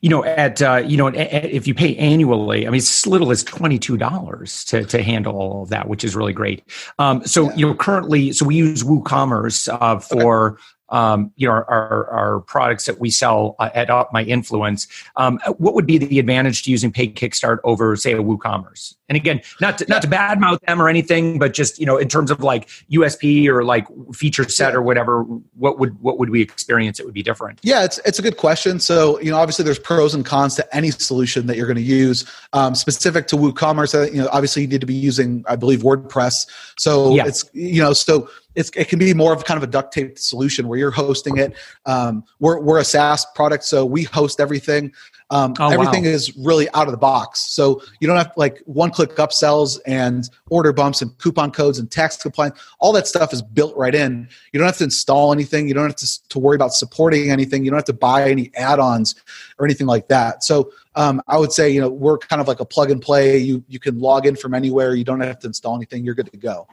you 0.01 0.09
know, 0.09 0.23
at 0.23 0.61
uh, 0.61 0.77
you 0.85 0.97
know, 0.97 1.07
if 1.07 1.67
you 1.67 1.73
pay 1.73 1.95
annually, 1.97 2.65
I 2.65 2.69
mean, 2.69 2.77
it's 2.77 3.05
as 3.05 3.07
little 3.07 3.31
as 3.31 3.43
twenty 3.43 3.77
two 3.77 3.97
dollars 3.97 4.63
to 4.65 4.85
to 4.85 5.03
handle 5.03 5.35
all 5.35 5.63
of 5.63 5.69
that, 5.69 5.87
which 5.87 6.03
is 6.03 6.15
really 6.15 6.33
great. 6.33 6.63
Um, 6.99 7.25
so 7.25 7.49
yeah. 7.49 7.55
you 7.55 7.67
know, 7.67 7.75
currently, 7.75 8.31
so 8.31 8.45
we 8.45 8.55
use 8.55 8.83
WooCommerce 8.83 9.67
uh, 9.81 9.99
for 9.99 10.57
um, 10.91 11.31
you 11.35 11.47
know 11.47 11.53
our, 11.53 11.69
our, 11.69 12.07
our, 12.07 12.39
products 12.41 12.85
that 12.85 12.99
we 12.99 13.09
sell 13.09 13.55
uh, 13.59 13.69
at 13.73 13.89
Up 13.89 14.11
My 14.11 14.23
Influence. 14.23 14.87
Um, 15.15 15.39
what 15.57 15.73
would 15.73 15.85
be 15.85 15.97
the 15.97 16.19
advantage 16.19 16.63
to 16.63 16.71
using 16.71 16.91
Pay 16.91 17.09
Kickstart 17.09 17.59
over, 17.63 17.95
say, 17.95 18.13
a 18.13 18.17
WooCommerce? 18.17 18.95
And 19.09 19.15
again, 19.15 19.41
not 19.59 19.79
to, 19.79 19.85
not 19.87 20.03
to 20.03 20.07
badmouth 20.07 20.59
them 20.61 20.79
or 20.79 20.87
anything, 20.87 21.39
but 21.39 21.53
just 21.53 21.79
you 21.79 21.85
know, 21.85 21.97
in 21.97 22.07
terms 22.07 22.29
of 22.29 22.41
like 22.41 22.69
USP 22.91 23.47
or 23.47 23.63
like 23.63 23.87
feature 24.13 24.47
set 24.47 24.75
or 24.75 24.81
whatever, 24.81 25.23
what 25.23 25.79
would 25.79 25.99
what 25.99 26.19
would 26.19 26.29
we 26.29 26.41
experience? 26.41 26.99
It 26.99 27.05
would 27.05 27.15
be 27.15 27.23
different. 27.23 27.59
Yeah, 27.63 27.83
it's 27.83 27.99
it's 28.05 28.19
a 28.19 28.21
good 28.21 28.37
question. 28.37 28.79
So 28.79 29.19
you 29.19 29.31
know, 29.31 29.37
obviously, 29.37 29.65
there's 29.65 29.79
pros 29.79 30.13
and 30.13 30.23
cons 30.23 30.55
to 30.55 30.75
any 30.75 30.91
solution 30.91 31.47
that 31.47 31.57
you're 31.57 31.67
going 31.67 31.77
to 31.77 31.81
use. 31.81 32.29
Um, 32.53 32.75
specific 32.75 33.27
to 33.27 33.35
WooCommerce, 33.35 33.95
uh, 33.95 34.11
you 34.11 34.21
know, 34.21 34.29
obviously 34.31 34.63
you 34.63 34.67
need 34.67 34.81
to 34.81 34.87
be 34.87 34.93
using, 34.93 35.43
I 35.47 35.55
believe, 35.55 35.79
WordPress. 35.79 36.47
So 36.77 37.15
yeah. 37.15 37.25
it's 37.25 37.49
you 37.53 37.81
know, 37.81 37.93
so 37.93 38.29
it 38.55 38.89
can 38.89 38.99
be 38.99 39.13
more 39.13 39.31
of 39.31 39.45
kind 39.45 39.57
of 39.57 39.63
a 39.63 39.71
duct 39.71 39.93
tape 39.93 40.17
solution 40.17 40.67
where 40.67 40.77
you're 40.77 40.91
hosting 40.91 41.37
it. 41.37 41.53
Um, 41.85 42.23
we're, 42.39 42.59
we're 42.59 42.79
a 42.79 42.83
SaaS 42.83 43.25
product, 43.35 43.63
so 43.63 43.85
we 43.85 44.03
host 44.03 44.39
everything. 44.39 44.91
Um, 45.31 45.53
oh, 45.59 45.69
everything 45.69 46.05
wow. 46.05 46.09
is 46.09 46.35
really 46.37 46.67
out 46.71 46.87
of 46.87 46.91
the 46.91 46.97
box. 46.97 47.39
So 47.39 47.81
you 47.99 48.07
don't 48.07 48.17
have 48.17 48.31
like 48.35 48.63
one 48.65 48.89
click 48.89 49.15
upsells 49.17 49.79
and 49.85 50.27
order 50.49 50.73
bumps 50.73 51.03
and 51.03 51.15
coupon 51.19 51.51
codes 51.51 51.77
and 51.77 51.89
tax 51.89 52.17
compliance. 52.17 52.59
All 52.79 52.91
that 52.93 53.07
stuff 53.07 53.31
is 53.31 53.43
built 53.43 53.77
right 53.77 53.93
in. 53.93 54.27
You 54.51 54.59
don't 54.59 54.65
have 54.65 54.77
to 54.77 54.85
install 54.85 55.31
anything. 55.31 55.67
You 55.67 55.75
don't 55.75 55.85
have 55.85 55.95
to, 55.97 56.29
to 56.29 56.39
worry 56.39 56.55
about 56.55 56.73
supporting 56.73 57.29
anything. 57.29 57.63
You 57.63 57.69
don't 57.69 57.77
have 57.77 57.85
to 57.85 57.93
buy 57.93 58.29
any 58.29 58.51
add 58.55 58.79
ons 58.79 59.13
or 59.59 59.65
anything 59.65 59.85
like 59.85 60.07
that. 60.07 60.43
So 60.43 60.71
um, 60.95 61.21
I 61.27 61.37
would 61.37 61.51
say, 61.51 61.69
you 61.69 61.79
know, 61.79 61.89
we're 61.89 62.17
kind 62.17 62.41
of 62.41 62.47
like 62.47 62.59
a 62.59 62.65
plug 62.65 62.89
and 62.89 63.01
play. 63.01 63.37
You, 63.37 63.63
you 63.67 63.79
can 63.79 63.99
log 63.99 64.25
in 64.25 64.35
from 64.35 64.55
anywhere. 64.55 64.95
You 64.95 65.03
don't 65.03 65.19
have 65.19 65.39
to 65.39 65.47
install 65.47 65.75
anything. 65.75 66.03
You're 66.03 66.15
good 66.15 66.31
to 66.31 66.37
go. 66.37 66.67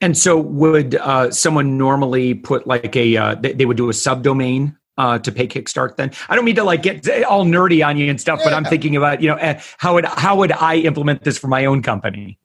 And 0.00 0.16
so, 0.16 0.38
would 0.38 0.94
uh, 0.94 1.30
someone 1.30 1.76
normally 1.76 2.34
put 2.34 2.66
like 2.66 2.96
a 2.96 3.16
uh, 3.16 3.34
they, 3.34 3.52
they, 3.52 3.66
would 3.66 3.76
do 3.76 3.90
a 3.90 3.92
subdomain 3.92 4.74
uh, 4.96 5.18
to 5.18 5.30
pay 5.30 5.46
Kickstart? 5.46 5.96
Then 5.96 6.10
I 6.28 6.36
don't 6.36 6.44
mean 6.44 6.56
to 6.56 6.64
like 6.64 6.82
get 6.82 7.06
all 7.24 7.44
nerdy 7.44 7.86
on 7.86 7.98
you 7.98 8.08
and 8.08 8.18
stuff, 8.18 8.38
yeah. 8.38 8.46
but 8.46 8.54
I'm 8.54 8.64
thinking 8.64 8.96
about 8.96 9.20
you 9.20 9.28
know 9.28 9.36
eh, 9.36 9.60
how 9.76 9.94
would 9.94 10.06
how 10.06 10.36
would 10.36 10.52
I 10.52 10.76
implement 10.76 11.24
this 11.24 11.36
for 11.36 11.48
my 11.48 11.66
own 11.66 11.82
company? 11.82 12.39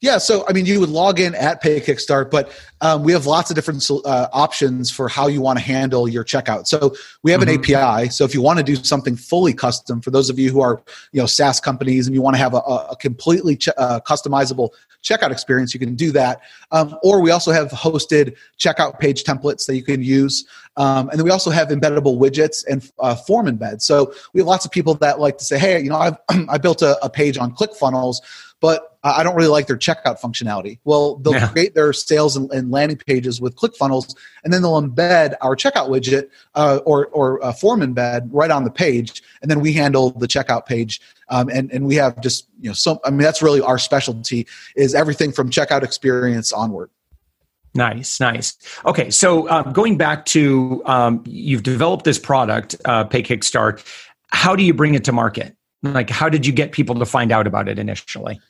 Yeah, 0.00 0.18
so 0.18 0.44
I 0.48 0.52
mean, 0.52 0.66
you 0.66 0.80
would 0.80 0.90
log 0.90 1.20
in 1.20 1.34
at 1.34 1.62
Pay 1.62 1.80
Kickstart, 1.80 2.30
but 2.30 2.52
um, 2.80 3.02
we 3.02 3.12
have 3.12 3.26
lots 3.26 3.50
of 3.50 3.56
different 3.56 3.88
uh, 3.90 4.28
options 4.32 4.90
for 4.90 5.08
how 5.08 5.26
you 5.26 5.40
want 5.40 5.58
to 5.58 5.64
handle 5.64 6.06
your 6.06 6.24
checkout. 6.24 6.66
So 6.66 6.94
we 7.22 7.30
have 7.30 7.40
mm-hmm. 7.40 7.72
an 7.72 8.00
API. 8.00 8.10
So 8.10 8.24
if 8.24 8.34
you 8.34 8.42
want 8.42 8.58
to 8.58 8.64
do 8.64 8.76
something 8.76 9.16
fully 9.16 9.54
custom, 9.54 10.00
for 10.02 10.10
those 10.10 10.28
of 10.28 10.38
you 10.38 10.50
who 10.50 10.60
are 10.60 10.82
you 11.12 11.20
know 11.20 11.26
SaaS 11.26 11.60
companies 11.60 12.06
and 12.06 12.14
you 12.14 12.20
want 12.20 12.34
to 12.34 12.38
have 12.38 12.54
a, 12.54 12.58
a 12.58 12.96
completely 12.96 13.56
ch- 13.56 13.68
uh, 13.76 14.00
customizable 14.00 14.70
checkout 15.02 15.30
experience, 15.30 15.72
you 15.72 15.80
can 15.80 15.94
do 15.94 16.12
that. 16.12 16.40
Um, 16.72 16.96
or 17.02 17.20
we 17.20 17.30
also 17.30 17.52
have 17.52 17.70
hosted 17.70 18.36
checkout 18.58 18.98
page 18.98 19.24
templates 19.24 19.66
that 19.66 19.76
you 19.76 19.82
can 19.82 20.02
use. 20.02 20.46
Um, 20.76 21.08
and 21.08 21.18
then 21.18 21.24
we 21.24 21.30
also 21.30 21.50
have 21.50 21.68
embeddable 21.68 22.18
widgets 22.18 22.64
and 22.68 22.90
uh, 22.98 23.14
form 23.14 23.46
embeds. 23.46 23.82
So 23.82 24.12
we 24.34 24.40
have 24.40 24.48
lots 24.48 24.66
of 24.66 24.70
people 24.72 24.94
that 24.94 25.20
like 25.20 25.38
to 25.38 25.44
say, 25.44 25.58
hey, 25.58 25.80
you 25.80 25.88
know, 25.88 25.96
I've 25.96 26.18
I 26.48 26.58
built 26.58 26.82
a, 26.82 27.02
a 27.02 27.08
page 27.08 27.38
on 27.38 27.54
ClickFunnels 27.54 28.16
but 28.60 28.95
I 29.16 29.22
don't 29.22 29.34
really 29.36 29.48
like 29.48 29.66
their 29.66 29.76
checkout 29.76 30.20
functionality. 30.20 30.78
Well, 30.84 31.16
they'll 31.16 31.34
yeah. 31.34 31.48
create 31.48 31.74
their 31.74 31.92
sales 31.92 32.36
and, 32.36 32.50
and, 32.50 32.70
landing 32.70 32.96
pages 32.96 33.40
with 33.40 33.54
ClickFunnels, 33.54 34.16
and 34.42 34.52
then 34.52 34.62
they'll 34.62 34.80
embed 34.80 35.34
our 35.40 35.54
checkout 35.54 35.88
widget 35.88 36.28
uh, 36.54 36.80
or 36.84 37.06
or 37.08 37.38
a 37.42 37.52
form 37.52 37.80
embed 37.80 38.28
right 38.32 38.50
on 38.50 38.64
the 38.64 38.70
page, 38.70 39.22
and 39.42 39.50
then 39.50 39.60
we 39.60 39.72
handle 39.72 40.10
the 40.10 40.26
checkout 40.26 40.66
page. 40.66 41.00
Um, 41.28 41.48
and 41.48 41.70
and 41.72 41.86
we 41.86 41.96
have 41.96 42.20
just 42.20 42.48
you 42.60 42.70
know 42.70 42.74
so 42.74 43.00
I 43.04 43.10
mean 43.10 43.20
that's 43.20 43.42
really 43.42 43.60
our 43.60 43.78
specialty 43.78 44.46
is 44.76 44.94
everything 44.94 45.32
from 45.32 45.50
checkout 45.50 45.82
experience 45.82 46.52
onward. 46.52 46.90
Nice, 47.74 48.20
nice. 48.20 48.56
Okay, 48.86 49.10
so 49.10 49.48
um, 49.50 49.72
going 49.72 49.98
back 49.98 50.24
to 50.26 50.82
um, 50.86 51.22
you've 51.26 51.62
developed 51.62 52.04
this 52.04 52.18
product, 52.18 52.74
uh, 52.86 53.04
Pay 53.04 53.22
Kickstart. 53.22 53.84
How 54.28 54.56
do 54.56 54.62
you 54.62 54.72
bring 54.72 54.94
it 54.94 55.04
to 55.04 55.12
market? 55.12 55.54
Like, 55.82 56.10
how 56.10 56.28
did 56.28 56.46
you 56.46 56.52
get 56.52 56.72
people 56.72 56.96
to 56.96 57.06
find 57.06 57.30
out 57.30 57.46
about 57.46 57.68
it 57.68 57.78
initially? 57.78 58.40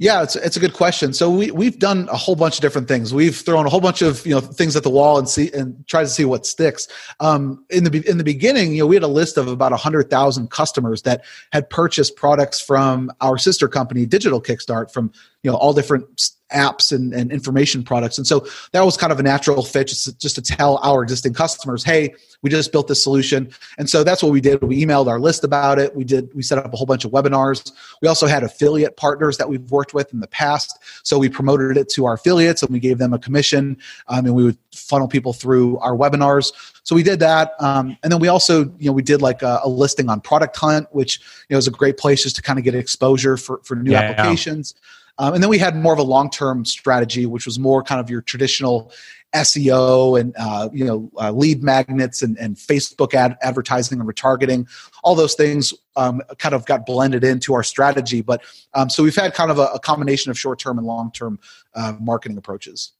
Yeah, 0.00 0.22
it's 0.22 0.34
it's 0.34 0.56
a 0.56 0.60
good 0.60 0.72
question. 0.72 1.12
So 1.12 1.30
we 1.30 1.50
we've 1.50 1.78
done 1.78 2.08
a 2.10 2.16
whole 2.16 2.34
bunch 2.34 2.54
of 2.54 2.62
different 2.62 2.88
things. 2.88 3.12
We've 3.12 3.36
thrown 3.36 3.66
a 3.66 3.68
whole 3.68 3.82
bunch 3.82 4.00
of 4.00 4.24
you 4.24 4.32
know 4.32 4.40
things 4.40 4.74
at 4.74 4.82
the 4.82 4.88
wall 4.88 5.18
and 5.18 5.28
see 5.28 5.52
and 5.52 5.86
try 5.88 6.00
to 6.02 6.08
see 6.08 6.24
what 6.24 6.46
sticks. 6.46 6.88
Um, 7.20 7.62
in 7.68 7.84
the 7.84 8.08
in 8.08 8.16
the 8.16 8.24
beginning, 8.24 8.72
you 8.72 8.78
know, 8.78 8.86
we 8.86 8.96
had 8.96 9.02
a 9.02 9.08
list 9.08 9.36
of 9.36 9.46
about 9.46 9.72
hundred 9.72 10.08
thousand 10.08 10.50
customers 10.50 11.02
that 11.02 11.22
had 11.52 11.68
purchased 11.68 12.16
products 12.16 12.58
from 12.58 13.12
our 13.20 13.36
sister 13.36 13.68
company, 13.68 14.06
Digital 14.06 14.40
Kickstart, 14.40 14.90
from 14.90 15.12
you 15.42 15.50
know 15.50 15.56
all 15.56 15.72
different 15.72 16.30
apps 16.52 16.92
and, 16.92 17.14
and 17.14 17.30
information 17.30 17.82
products. 17.82 18.18
And 18.18 18.26
so 18.26 18.44
that 18.72 18.84
was 18.84 18.96
kind 18.96 19.12
of 19.12 19.20
a 19.20 19.22
natural 19.22 19.62
fit 19.62 19.86
just 19.86 20.04
to, 20.04 20.18
just 20.18 20.34
to 20.34 20.42
tell 20.42 20.78
our 20.78 21.02
existing 21.02 21.32
customers 21.32 21.84
hey 21.84 22.12
we 22.42 22.50
just 22.50 22.72
built 22.72 22.88
this 22.88 23.02
solution. 23.02 23.50
And 23.78 23.88
so 23.88 24.02
that's 24.02 24.22
what 24.22 24.32
we 24.32 24.40
did. 24.40 24.62
We 24.62 24.84
emailed 24.84 25.08
our 25.08 25.20
list 25.20 25.44
about 25.44 25.78
it. 25.78 25.94
We 25.94 26.04
did 26.04 26.32
we 26.34 26.42
set 26.42 26.58
up 26.58 26.72
a 26.72 26.76
whole 26.76 26.86
bunch 26.86 27.04
of 27.04 27.10
webinars. 27.10 27.72
We 28.00 28.08
also 28.08 28.26
had 28.26 28.42
affiliate 28.42 28.96
partners 28.96 29.36
that 29.38 29.48
we've 29.48 29.70
worked 29.70 29.94
with 29.94 30.12
in 30.12 30.20
the 30.20 30.26
past. 30.28 30.78
So 31.02 31.18
we 31.18 31.28
promoted 31.28 31.76
it 31.76 31.88
to 31.90 32.06
our 32.06 32.14
affiliates 32.14 32.62
and 32.62 32.70
we 32.70 32.80
gave 32.80 32.98
them 32.98 33.12
a 33.12 33.18
commission 33.18 33.76
um, 34.08 34.26
and 34.26 34.34
we 34.34 34.44
would 34.44 34.58
funnel 34.74 35.08
people 35.08 35.32
through 35.32 35.78
our 35.78 35.94
webinars. 35.94 36.52
So 36.82 36.94
we 36.94 37.02
did 37.02 37.20
that 37.20 37.52
um, 37.60 37.96
and 38.02 38.12
then 38.12 38.20
we 38.20 38.28
also 38.28 38.64
you 38.78 38.86
know 38.86 38.92
we 38.92 39.02
did 39.02 39.20
like 39.22 39.42
a, 39.42 39.60
a, 39.64 39.68
listing 39.68 40.10
on 40.10 40.20
product 40.20 40.56
hunt 40.56 40.88
which 40.90 41.20
you 41.48 41.54
know 41.54 41.58
is 41.58 41.68
a 41.68 41.70
great 41.70 41.96
place 41.96 42.22
just 42.22 42.36
to 42.36 42.42
kind 42.42 42.58
of 42.58 42.64
get 42.64 42.74
exposure 42.74 43.36
for, 43.36 43.60
for 43.64 43.76
new 43.76 43.92
yeah, 43.92 44.00
applications. 44.00 44.74
yeah 44.76 44.86
um, 45.18 45.34
and 45.34 45.42
then 45.42 45.50
we 45.50 45.58
had 45.58 45.76
more 45.76 45.92
of 45.92 45.98
a 45.98 46.04
long 46.04 46.30
term 46.30 46.64
strategy, 46.64 47.26
which 47.26 47.46
was 47.46 47.58
more 47.58 47.82
kind 47.82 48.00
of 48.00 48.10
your 48.10 48.22
traditional 48.22 48.92
SEO 49.34 50.18
and 50.18 50.34
uh, 50.38 50.68
you 50.72 50.84
know 50.84 51.10
uh, 51.18 51.30
lead 51.30 51.62
magnets 51.62 52.22
and, 52.22 52.36
and 52.38 52.56
Facebook 52.56 53.14
ad- 53.14 53.36
advertising 53.42 54.00
and 54.00 54.08
retargeting. 54.08 54.68
All 55.04 55.14
those 55.14 55.34
things 55.34 55.72
um, 55.96 56.20
kind 56.38 56.54
of 56.54 56.66
got 56.66 56.86
blended 56.86 57.24
into 57.24 57.54
our 57.54 57.62
strategy. 57.62 58.22
But 58.22 58.42
um, 58.74 58.90
so 58.90 59.02
we've 59.02 59.14
had 59.14 59.34
kind 59.34 59.50
of 59.50 59.58
a, 59.58 59.66
a 59.66 59.78
combination 59.78 60.30
of 60.30 60.38
short 60.38 60.58
term 60.58 60.78
and 60.78 60.86
long 60.86 61.12
term 61.12 61.38
uh, 61.74 61.94
marketing 62.00 62.38
approaches. 62.38 62.92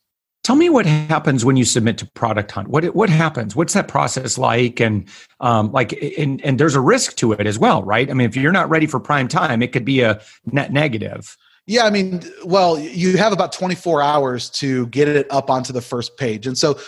Tell 0.42 0.56
me 0.56 0.70
what 0.70 0.86
happens 0.86 1.44
when 1.44 1.56
you 1.56 1.66
submit 1.66 1.98
to 1.98 2.06
Product 2.06 2.50
Hunt. 2.50 2.68
What 2.68 2.84
what 2.94 3.10
happens? 3.10 3.54
What's 3.54 3.74
that 3.74 3.88
process 3.88 4.38
like? 4.38 4.80
And 4.80 5.06
um, 5.40 5.70
like, 5.72 5.92
and 6.16 6.40
and 6.42 6.58
there's 6.58 6.74
a 6.74 6.80
risk 6.80 7.16
to 7.16 7.32
it 7.32 7.46
as 7.46 7.58
well, 7.58 7.82
right? 7.82 8.08
I 8.08 8.14
mean, 8.14 8.28
if 8.28 8.36
you're 8.36 8.52
not 8.52 8.70
ready 8.70 8.86
for 8.86 9.00
prime 9.00 9.28
time, 9.28 9.62
it 9.62 9.72
could 9.72 9.84
be 9.84 10.00
a 10.00 10.20
net 10.46 10.72
negative. 10.72 11.36
Yeah, 11.66 11.84
I 11.84 11.90
mean, 11.90 12.22
well, 12.44 12.78
you 12.78 13.16
have 13.16 13.32
about 13.32 13.52
24 13.52 14.02
hours 14.02 14.50
to 14.50 14.86
get 14.88 15.08
it 15.08 15.26
up 15.30 15.50
onto 15.50 15.72
the 15.72 15.80
first 15.80 16.16
page. 16.16 16.46
And 16.46 16.58
so, 16.58 16.78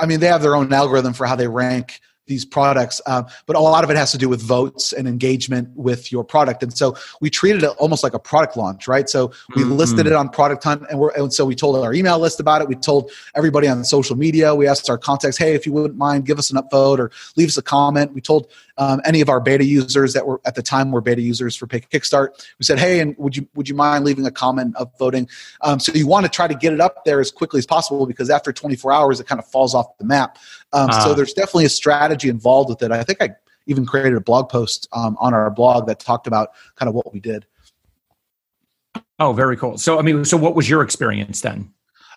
I 0.00 0.06
mean, 0.06 0.20
they 0.20 0.26
have 0.26 0.42
their 0.42 0.54
own 0.54 0.72
algorithm 0.72 1.12
for 1.12 1.26
how 1.26 1.34
they 1.34 1.48
rank 1.48 2.00
these 2.26 2.44
products 2.44 3.00
um, 3.06 3.26
but 3.46 3.56
a 3.56 3.60
lot 3.60 3.84
of 3.84 3.90
it 3.90 3.96
has 3.96 4.12
to 4.12 4.18
do 4.18 4.28
with 4.28 4.40
votes 4.40 4.92
and 4.92 5.08
engagement 5.08 5.68
with 5.76 6.12
your 6.12 6.24
product 6.24 6.62
and 6.62 6.76
so 6.76 6.94
we 7.20 7.28
treated 7.28 7.62
it 7.62 7.70
almost 7.78 8.02
like 8.02 8.14
a 8.14 8.18
product 8.18 8.56
launch 8.56 8.86
right 8.88 9.08
so 9.08 9.32
we 9.54 9.62
mm-hmm. 9.62 9.72
listed 9.72 10.06
it 10.06 10.12
on 10.12 10.28
product 10.28 10.64
hunt 10.64 10.82
and, 10.90 10.98
we're, 10.98 11.10
and 11.12 11.32
so 11.32 11.44
we 11.44 11.54
told 11.54 11.76
our 11.76 11.94
email 11.94 12.18
list 12.18 12.40
about 12.40 12.62
it 12.62 12.68
we 12.68 12.74
told 12.74 13.10
everybody 13.34 13.68
on 13.68 13.84
social 13.84 14.16
media 14.16 14.54
we 14.54 14.66
asked 14.66 14.88
our 14.88 14.98
contacts 14.98 15.36
hey 15.36 15.54
if 15.54 15.66
you 15.66 15.72
wouldn't 15.72 15.96
mind 15.96 16.24
give 16.24 16.38
us 16.38 16.50
an 16.50 16.56
upvote 16.56 16.98
or 16.98 17.10
leave 17.36 17.48
us 17.48 17.56
a 17.56 17.62
comment 17.62 18.12
we 18.12 18.20
told 18.20 18.48
um, 18.78 19.00
any 19.04 19.20
of 19.20 19.28
our 19.28 19.40
beta 19.40 19.64
users 19.64 20.12
that 20.14 20.26
were 20.26 20.40
at 20.44 20.54
the 20.54 20.62
time 20.62 20.90
were 20.90 21.00
beta 21.00 21.20
users 21.20 21.54
for 21.54 21.66
Kickstart. 21.66 22.28
We 22.58 22.64
said, 22.64 22.78
hey, 22.78 23.00
and 23.00 23.16
would 23.18 23.36
you 23.36 23.46
would 23.54 23.68
you 23.68 23.74
mind 23.74 24.04
leaving 24.04 24.26
a 24.26 24.30
comment 24.30 24.74
upvoting? 24.76 25.28
Um, 25.60 25.78
so 25.78 25.92
you 25.92 26.06
want 26.06 26.24
to 26.24 26.30
try 26.30 26.48
to 26.48 26.54
get 26.54 26.72
it 26.72 26.80
up 26.80 27.04
there 27.04 27.20
as 27.20 27.30
quickly 27.30 27.58
as 27.58 27.66
possible 27.66 28.06
because 28.06 28.30
after 28.30 28.52
24 28.52 28.92
hours, 28.92 29.20
it 29.20 29.26
kind 29.26 29.38
of 29.38 29.46
falls 29.46 29.74
off 29.74 29.96
the 29.98 30.04
map. 30.04 30.38
Um, 30.72 30.90
uh, 30.90 31.00
so 31.00 31.10
ah. 31.10 31.14
there's 31.14 31.32
definitely 31.32 31.66
a 31.66 31.70
strategy 31.70 32.28
involved 32.28 32.70
with 32.70 32.82
it. 32.82 32.90
I 32.90 33.02
think 33.02 33.22
I 33.22 33.30
even 33.66 33.86
created 33.86 34.14
a 34.14 34.20
blog 34.20 34.48
post 34.48 34.88
um, 34.92 35.16
on 35.20 35.34
our 35.34 35.50
blog 35.50 35.86
that 35.86 36.00
talked 36.00 36.26
about 36.26 36.50
kind 36.76 36.88
of 36.88 36.94
what 36.94 37.12
we 37.12 37.20
did. 37.20 37.46
Oh, 39.18 39.32
very 39.32 39.56
cool. 39.56 39.78
So, 39.78 39.98
I 39.98 40.02
mean, 40.02 40.24
so 40.24 40.36
what 40.36 40.54
was 40.54 40.68
your 40.68 40.82
experience 40.82 41.42
then? 41.42 41.72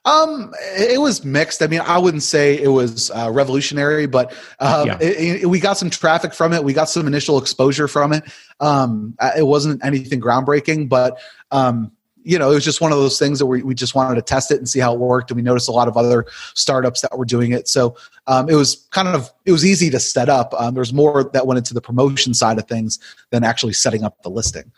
Um, 0.06 0.54
it 0.78 1.02
was 1.02 1.26
mixed. 1.26 1.64
I 1.64 1.68
mean, 1.68 1.82
I 1.82 1.98
wouldn't 1.98 2.22
say 2.22 2.62
it 2.62 2.68
was 2.68 3.10
uh, 3.10 3.30
revolutionary, 3.32 4.06
but 4.06 4.34
um, 4.60 4.88
yeah. 4.88 4.98
it, 5.02 5.44
it, 5.44 5.46
we 5.48 5.60
got 5.60 5.78
some 5.78 5.90
traffic 5.90 6.34
from 6.34 6.54
it. 6.54 6.64
We 6.64 6.74
got 6.74 6.90
some 6.90 7.08
initial 7.08 7.40
exposure 7.40 7.88
from 7.88 8.14
it. 8.14 8.24
Um, 8.60 9.16
uh, 9.20 9.32
it 9.36 9.44
wasn't 9.44 9.84
anything 9.84 10.22
groundbreaking, 10.22 10.90
but 10.90 11.20
um, 11.50 11.92
you 12.26 12.40
know, 12.40 12.52
it 12.52 12.56
was 12.56 12.66
just 12.66 12.82
one 12.82 12.92
of 12.92 12.98
those 12.98 13.20
things 13.20 13.38
that 13.38 13.46
we, 13.46 13.62
we 13.62 13.76
just 13.76 13.94
wanted 13.94 14.16
to 14.16 14.22
test 14.24 14.52
it 14.52 14.58
and 14.58 14.68
see 14.68 14.80
how 14.80 14.94
it 14.94 15.00
worked. 15.00 15.30
And 15.30 15.36
we 15.36 15.44
noticed 15.44 15.70
a 15.70 15.72
lot 15.72 15.88
of 15.88 15.96
other 15.96 16.26
startups 16.56 17.02
that 17.02 17.16
were 17.16 17.26
doing 17.26 17.52
it. 17.52 17.68
So 17.68 17.96
um, 18.26 18.50
it 18.50 18.56
was 18.56 18.88
kind 18.92 19.08
of 19.08 19.32
it 19.46 19.52
was 19.52 19.64
easy 19.64 19.92
to 19.92 20.00
set 20.00 20.28
up. 20.28 20.54
Um, 20.58 20.74
there's 20.74 20.92
more 20.92 21.24
that 21.24 21.46
went 21.46 21.60
into 21.60 21.76
the 21.76 21.82
promotion 21.82 22.34
side 22.34 22.58
of 22.58 22.68
things 22.68 23.00
than 23.30 23.44
actually 23.44 23.74
setting 23.74 24.04
up 24.04 24.22
the 24.24 24.30
listing. 24.30 24.72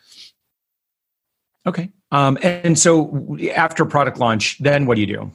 Okay. 1.66 1.90
Um, 2.12 2.38
and 2.42 2.78
so 2.78 3.38
after 3.56 3.86
product 3.86 4.18
launch, 4.18 4.58
then 4.60 4.86
what 4.86 4.96
do 4.96 5.02
you 5.02 5.08
do? 5.08 5.32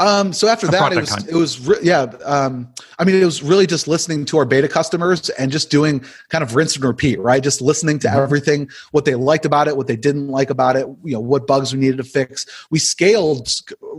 Um, 0.00 0.32
so 0.32 0.46
after 0.46 0.68
that, 0.68 0.92
it 0.92 1.00
was, 1.00 1.26
it 1.26 1.34
was, 1.34 1.66
re- 1.66 1.78
yeah. 1.82 2.02
Um, 2.24 2.72
I 3.00 3.04
mean, 3.04 3.20
it 3.20 3.24
was 3.24 3.42
really 3.42 3.66
just 3.66 3.88
listening 3.88 4.24
to 4.26 4.38
our 4.38 4.44
beta 4.44 4.68
customers 4.68 5.28
and 5.30 5.50
just 5.50 5.70
doing 5.70 6.04
kind 6.28 6.42
of 6.44 6.54
rinse 6.54 6.76
and 6.76 6.84
repeat, 6.84 7.18
right? 7.18 7.42
Just 7.42 7.60
listening 7.60 7.98
to 8.00 8.08
mm-hmm. 8.08 8.18
everything, 8.18 8.70
what 8.92 9.04
they 9.04 9.16
liked 9.16 9.44
about 9.44 9.66
it, 9.66 9.76
what 9.76 9.88
they 9.88 9.96
didn't 9.96 10.28
like 10.28 10.50
about 10.50 10.76
it, 10.76 10.86
you 11.02 11.14
know, 11.14 11.20
what 11.20 11.48
bugs 11.48 11.72
we 11.72 11.80
needed 11.80 11.96
to 11.96 12.04
fix. 12.04 12.46
We 12.70 12.78
scaled 12.78 13.48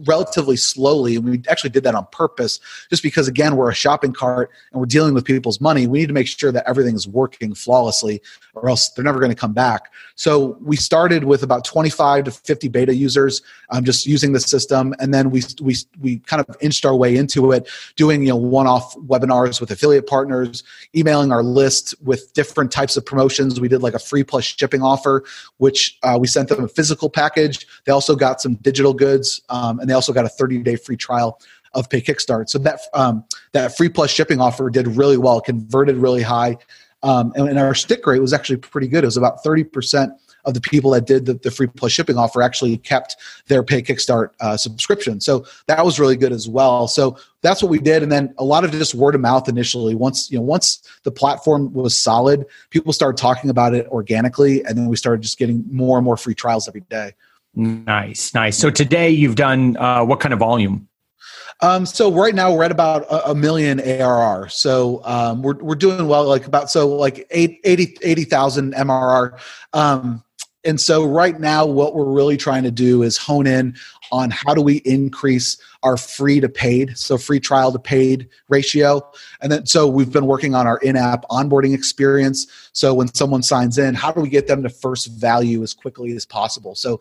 relatively 0.07 0.55
slowly, 0.55 1.17
and 1.17 1.25
we 1.25 1.41
actually 1.49 1.71
did 1.71 1.83
that 1.83 1.95
on 1.95 2.07
purpose, 2.13 2.61
just 2.89 3.03
because 3.03 3.27
again, 3.27 3.57
we're 3.57 3.69
a 3.69 3.75
shopping 3.75 4.13
cart 4.13 4.51
and 4.71 4.79
we're 4.79 4.85
dealing 4.85 5.13
with 5.13 5.25
people's 5.25 5.59
money. 5.59 5.85
We 5.85 5.99
need 5.99 6.07
to 6.07 6.13
make 6.13 6.27
sure 6.27 6.53
that 6.53 6.67
everything 6.67 6.95
is 6.95 7.07
working 7.07 7.53
flawlessly, 7.53 8.21
or 8.53 8.69
else 8.69 8.89
they're 8.89 9.05
never 9.05 9.19
going 9.19 9.31
to 9.31 9.35
come 9.35 9.53
back. 9.53 9.91
So 10.15 10.57
we 10.61 10.75
started 10.75 11.25
with 11.25 11.43
about 11.43 11.65
25 11.65 12.25
to 12.25 12.31
50 12.31 12.67
beta 12.69 12.95
users, 12.95 13.41
um, 13.69 13.83
just 13.83 14.05
using 14.05 14.33
the 14.33 14.39
system, 14.39 14.93
and 14.99 15.13
then 15.13 15.29
we 15.29 15.43
we 15.61 15.75
we 15.99 16.19
kind 16.19 16.39
of 16.39 16.55
inched 16.61 16.85
our 16.85 16.95
way 16.95 17.15
into 17.15 17.51
it, 17.51 17.69
doing 17.95 18.21
you 18.21 18.29
know 18.29 18.35
one-off 18.35 18.95
webinars 18.95 19.59
with 19.59 19.71
affiliate 19.71 20.07
partners, 20.07 20.63
emailing 20.95 21.31
our 21.31 21.43
list 21.43 21.93
with 22.03 22.33
different 22.33 22.71
types 22.71 22.97
of 22.97 23.05
promotions. 23.05 23.59
We 23.59 23.67
did 23.67 23.81
like 23.81 23.93
a 23.93 23.99
free 23.99 24.23
plus 24.23 24.43
shipping 24.45 24.81
offer, 24.81 25.23
which 25.57 25.97
uh, 26.03 26.17
we 26.19 26.27
sent 26.27 26.49
them 26.49 26.63
a 26.63 26.67
physical 26.67 27.09
package. 27.09 27.67
They 27.85 27.91
also 27.91 28.15
got 28.15 28.41
some 28.41 28.55
digital 28.55 28.93
goods, 28.93 29.41
um, 29.49 29.79
and 29.79 29.89
they 29.89 29.93
also 29.93 30.13
got 30.13 30.25
a 30.25 30.29
30-day 30.29 30.77
free 30.77 30.97
trial 30.97 31.39
of 31.73 31.89
Pay 31.89 32.01
Kickstart. 32.01 32.49
So 32.49 32.59
that 32.59 32.79
um, 32.93 33.23
that 33.51 33.75
free 33.75 33.89
plus 33.89 34.09
shipping 34.09 34.39
offer 34.39 34.69
did 34.69 34.87
really 34.87 35.17
well, 35.17 35.41
converted 35.41 35.97
really 35.97 36.21
high, 36.21 36.57
um, 37.03 37.31
and, 37.35 37.49
and, 37.49 37.59
our 37.59 37.75
stick 37.75 38.05
rate 38.05 38.19
was 38.19 38.33
actually 38.33 38.57
pretty 38.57 38.87
good. 38.87 39.03
It 39.03 39.07
was 39.07 39.17
about 39.17 39.43
30 39.43 39.63
percent 39.65 40.13
of 40.49 40.53
the 40.53 40.61
people 40.61 40.91
that 40.91 41.07
did 41.07 41.25
the, 41.25 41.35
the 41.35 41.49
free 41.49 41.67
plus 41.67 41.91
shipping 41.91 42.17
offer 42.17 42.41
actually 42.41 42.77
kept 42.77 43.15
their 43.47 43.63
pay 43.63 43.81
kickstart 43.81 44.31
uh, 44.41 44.57
subscription. 44.57 45.21
So 45.21 45.45
that 45.67 45.83
was 45.85 45.99
really 45.99 46.17
good 46.17 46.33
as 46.33 46.49
well. 46.49 46.87
So 46.87 47.17
that's 47.41 47.63
what 47.63 47.69
we 47.69 47.79
did. 47.79 48.03
And 48.03 48.11
then 48.11 48.33
a 48.37 48.43
lot 48.43 48.65
of 48.65 48.71
just 48.71 48.93
word 48.93 49.15
of 49.15 49.21
mouth 49.21 49.47
initially. 49.47 49.95
Once 49.95 50.29
you 50.29 50.37
know 50.37 50.43
once 50.43 50.83
the 51.03 51.11
platform 51.11 51.71
was 51.73 51.97
solid 51.97 52.45
people 52.69 52.91
started 52.91 53.17
talking 53.17 53.49
about 53.49 53.73
it 53.73 53.87
organically 53.87 54.63
and 54.65 54.77
then 54.77 54.87
we 54.87 54.97
started 54.97 55.21
just 55.21 55.37
getting 55.37 55.63
more 55.71 55.97
and 55.97 56.05
more 56.05 56.17
free 56.17 56.35
trials 56.35 56.67
every 56.67 56.81
day. 56.81 57.13
Nice 57.55 58.33
nice. 58.33 58.57
So 58.57 58.69
today 58.69 59.09
you've 59.09 59.35
done 59.35 59.77
uh, 59.77 60.03
what 60.03 60.19
kind 60.19 60.33
of 60.33 60.39
volume? 60.39 60.89
Um, 61.61 61.85
so 61.85 62.11
right 62.11 62.33
now 62.33 62.53
we're 62.53 62.63
at 62.63 62.71
about 62.71 63.03
a, 63.03 63.31
a 63.31 63.35
million 63.35 63.81
ARR. 63.81 64.47
So 64.49 65.01
um, 65.03 65.41
we're 65.41 65.55
we're 65.55 65.75
doing 65.75 66.07
well, 66.07 66.25
like 66.25 66.45
about 66.45 66.71
so 66.71 66.87
like 66.87 67.27
80 67.31 67.97
80,000 68.01 68.73
MRR. 68.73 69.39
Um, 69.73 70.23
and 70.65 70.79
so 70.79 71.05
right 71.05 71.39
now 71.39 71.65
what 71.65 71.95
we're 71.95 72.11
really 72.11 72.37
trying 72.37 72.63
to 72.63 72.71
do 72.71 73.01
is 73.03 73.17
hone 73.17 73.47
in 73.47 73.75
on 74.11 74.29
how 74.31 74.53
do 74.53 74.61
we 74.61 74.77
increase 74.77 75.57
our 75.83 75.95
free 75.95 76.41
to 76.41 76.49
paid 76.49 76.97
so 76.97 77.17
free 77.17 77.39
trial 77.39 77.71
to 77.71 77.79
paid 77.79 78.27
ratio. 78.49 79.01
And 79.39 79.51
then 79.51 79.65
so 79.65 79.87
we've 79.87 80.11
been 80.11 80.25
working 80.25 80.53
on 80.53 80.67
our 80.67 80.77
in-app 80.79 81.25
onboarding 81.29 81.73
experience. 81.73 82.47
So 82.73 82.93
when 82.93 83.13
someone 83.13 83.43
signs 83.43 83.77
in 83.77 83.93
how 83.93 84.11
do 84.11 84.19
we 84.19 84.29
get 84.29 84.47
them 84.47 84.63
to 84.63 84.69
first 84.69 85.07
value 85.07 85.63
as 85.63 85.73
quickly 85.73 86.11
as 86.13 86.25
possible? 86.25 86.75
So 86.75 86.99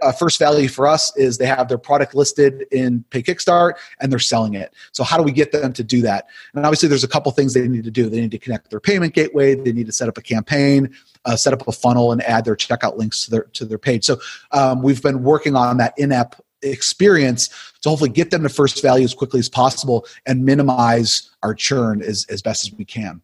uh, 0.00 0.12
first 0.12 0.38
value 0.38 0.68
for 0.68 0.86
us 0.86 1.14
is 1.16 1.36
they 1.36 1.46
have 1.46 1.68
their 1.68 1.78
product 1.78 2.14
listed 2.14 2.66
in 2.70 3.04
pay 3.10 3.22
kickstart 3.22 3.74
and 4.00 4.10
they're 4.10 4.18
selling 4.18 4.54
it. 4.54 4.72
So 4.92 5.04
how 5.04 5.18
do 5.18 5.22
we 5.22 5.32
get 5.32 5.52
them 5.52 5.74
to 5.74 5.84
do 5.84 6.00
that? 6.02 6.28
And 6.54 6.64
obviously 6.64 6.88
there's 6.88 7.04
a 7.04 7.08
couple 7.08 7.30
things 7.32 7.52
they 7.52 7.68
need 7.68 7.84
to 7.84 7.90
do. 7.90 8.08
They 8.08 8.20
need 8.20 8.30
to 8.30 8.38
connect 8.38 8.70
their 8.70 8.80
payment 8.80 9.12
gateway. 9.12 9.54
They 9.54 9.72
need 9.72 9.86
to 9.86 9.92
set 9.92 10.08
up 10.08 10.16
a 10.16 10.22
campaign 10.22 10.94
uh, 11.26 11.36
set 11.36 11.52
up 11.52 11.68
a 11.68 11.72
funnel 11.72 12.12
and 12.12 12.22
add 12.22 12.46
their 12.46 12.56
checkout 12.56 12.96
links 12.96 13.24
to 13.24 13.30
their 13.30 13.42
to 13.52 13.66
their 13.66 13.78
page. 13.78 14.04
So 14.04 14.18
um, 14.52 14.82
we've 14.82 15.02
been 15.02 15.22
working 15.22 15.54
on 15.54 15.76
that 15.76 15.92
in-app 15.98 16.40
experience 16.62 17.48
to 17.82 17.90
hopefully 17.90 18.10
get 18.10 18.30
them 18.30 18.42
to 18.42 18.48
first 18.48 18.80
value 18.80 19.04
as 19.04 19.12
quickly 19.12 19.38
as 19.38 19.48
possible 19.48 20.06
and 20.24 20.44
minimize 20.44 21.30
our 21.42 21.54
churn 21.54 22.02
as, 22.02 22.24
as 22.30 22.40
best 22.40 22.66
as 22.66 22.72
we 22.78 22.84
can. 22.84 23.20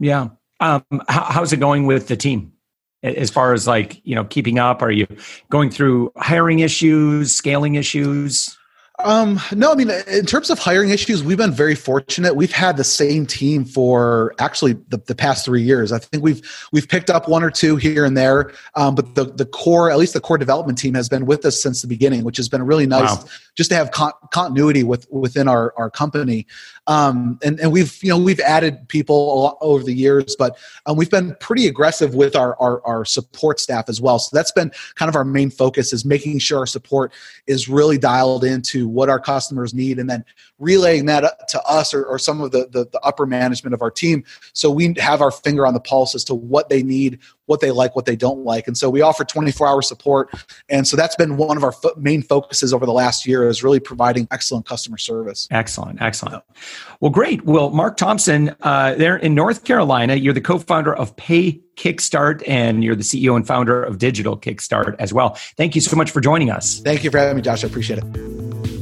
Yeah. 0.00 0.28
Um, 0.58 0.84
how, 1.08 1.24
how's 1.24 1.52
it 1.52 1.60
going 1.60 1.86
with 1.86 2.08
the 2.08 2.16
team? 2.16 2.52
As 3.02 3.30
far 3.30 3.52
as 3.52 3.66
like, 3.66 4.00
you 4.04 4.14
know, 4.14 4.24
keeping 4.24 4.58
up, 4.58 4.80
are 4.80 4.90
you 4.90 5.06
going 5.50 5.70
through 5.70 6.12
hiring 6.16 6.60
issues, 6.60 7.34
scaling 7.34 7.74
issues? 7.74 8.56
Um, 9.04 9.40
no, 9.52 9.72
I 9.72 9.74
mean, 9.74 9.90
in 10.08 10.26
terms 10.26 10.50
of 10.50 10.58
hiring 10.58 10.90
issues, 10.90 11.22
we've 11.22 11.38
been 11.38 11.52
very 11.52 11.74
fortunate. 11.74 12.36
We've 12.36 12.52
had 12.52 12.76
the 12.76 12.84
same 12.84 13.26
team 13.26 13.64
for 13.64 14.34
actually 14.38 14.74
the, 14.88 14.98
the 15.06 15.14
past 15.14 15.44
three 15.44 15.62
years. 15.62 15.92
I 15.92 15.98
think 15.98 16.22
we've 16.22 16.42
we've 16.72 16.88
picked 16.88 17.10
up 17.10 17.28
one 17.28 17.42
or 17.42 17.50
two 17.50 17.76
here 17.76 18.04
and 18.04 18.16
there, 18.16 18.52
um, 18.74 18.94
but 18.94 19.14
the 19.14 19.24
the 19.24 19.46
core, 19.46 19.90
at 19.90 19.98
least 19.98 20.14
the 20.14 20.20
core 20.20 20.38
development 20.38 20.78
team, 20.78 20.94
has 20.94 21.08
been 21.08 21.26
with 21.26 21.44
us 21.44 21.62
since 21.62 21.82
the 21.82 21.88
beginning, 21.88 22.24
which 22.24 22.36
has 22.36 22.48
been 22.48 22.62
really 22.64 22.86
nice 22.86 23.16
wow. 23.16 23.24
Just 23.54 23.70
to 23.70 23.76
have 23.76 23.90
con- 23.90 24.12
continuity 24.32 24.82
with 24.82 25.06
within 25.10 25.48
our 25.48 25.74
our 25.76 25.90
company. 25.90 26.46
Um, 26.86 27.38
and 27.44 27.60
and 27.60 27.72
we've 27.72 28.02
you 28.02 28.10
know 28.10 28.18
we've 28.18 28.40
added 28.40 28.88
people 28.88 29.56
over 29.60 29.82
the 29.84 29.94
years, 29.94 30.34
but 30.38 30.58
um, 30.86 30.96
we've 30.96 31.10
been 31.10 31.36
pretty 31.40 31.66
aggressive 31.66 32.14
with 32.14 32.34
our, 32.34 32.56
our 32.60 32.84
our 32.86 33.04
support 33.04 33.60
staff 33.60 33.88
as 33.88 34.00
well. 34.00 34.18
So 34.18 34.34
that's 34.34 34.52
been 34.52 34.70
kind 34.94 35.08
of 35.08 35.16
our 35.16 35.24
main 35.24 35.50
focus 35.50 35.92
is 35.92 36.04
making 36.04 36.38
sure 36.38 36.60
our 36.60 36.66
support 36.66 37.12
is 37.46 37.68
really 37.68 37.98
dialed 37.98 38.44
into 38.44 38.88
what 38.88 39.08
our 39.08 39.20
customers 39.20 39.74
need 39.74 39.98
and 39.98 40.08
then 40.08 40.24
relaying 40.58 41.06
that 41.06 41.48
to 41.48 41.62
us 41.62 41.92
or, 41.92 42.04
or 42.04 42.18
some 42.18 42.40
of 42.40 42.52
the, 42.52 42.68
the, 42.70 42.86
the 42.92 43.00
upper 43.00 43.26
management 43.26 43.74
of 43.74 43.82
our 43.82 43.90
team 43.90 44.24
so 44.52 44.70
we 44.70 44.94
have 44.98 45.20
our 45.20 45.30
finger 45.30 45.66
on 45.66 45.74
the 45.74 45.80
pulse 45.80 46.14
as 46.14 46.24
to 46.24 46.34
what 46.34 46.68
they 46.68 46.82
need 46.82 47.18
what 47.46 47.60
they 47.60 47.70
like 47.70 47.94
what 47.96 48.06
they 48.06 48.16
don't 48.16 48.44
like. 48.44 48.66
And 48.66 48.76
so 48.76 48.88
we 48.88 49.00
offer 49.00 49.24
24 49.24 49.66
hour 49.66 49.82
support. 49.82 50.30
And 50.68 50.86
so 50.86 50.96
that's 50.96 51.16
been 51.16 51.36
one 51.36 51.56
of 51.56 51.64
our 51.64 51.72
fo- 51.72 51.94
main 51.96 52.22
focuses 52.22 52.72
over 52.72 52.86
the 52.86 52.92
last 52.92 53.26
year 53.26 53.48
is 53.48 53.62
really 53.62 53.80
providing 53.80 54.28
excellent 54.30 54.66
customer 54.66 54.98
service. 54.98 55.48
Excellent 55.50 56.00
excellent. 56.00 56.42
Well 57.00 57.10
great. 57.10 57.44
Well 57.44 57.70
mark 57.70 57.96
thompson 57.96 58.54
uh, 58.62 58.94
there 58.94 59.16
in 59.16 59.34
north 59.34 59.64
carolina 59.64 60.14
you're 60.14 60.34
the 60.34 60.40
co-founder 60.40 60.94
of 60.94 61.16
pay 61.16 61.60
kickstart 61.76 62.42
and 62.46 62.84
you're 62.84 62.94
the 62.94 63.02
ceo 63.02 63.34
and 63.34 63.46
founder 63.46 63.82
of 63.82 63.98
digital 63.98 64.36
kickstart 64.36 64.94
as 64.98 65.12
well. 65.12 65.36
Thank 65.56 65.74
you 65.74 65.80
so 65.80 65.96
much 65.96 66.10
for 66.10 66.20
joining 66.20 66.50
us. 66.50 66.80
Thank 66.80 67.04
you 67.04 67.10
for 67.10 67.18
having 67.18 67.36
me 67.36 67.42
josh. 67.42 67.64
I 67.64 67.66
appreciate 67.66 67.98
it 67.98 68.81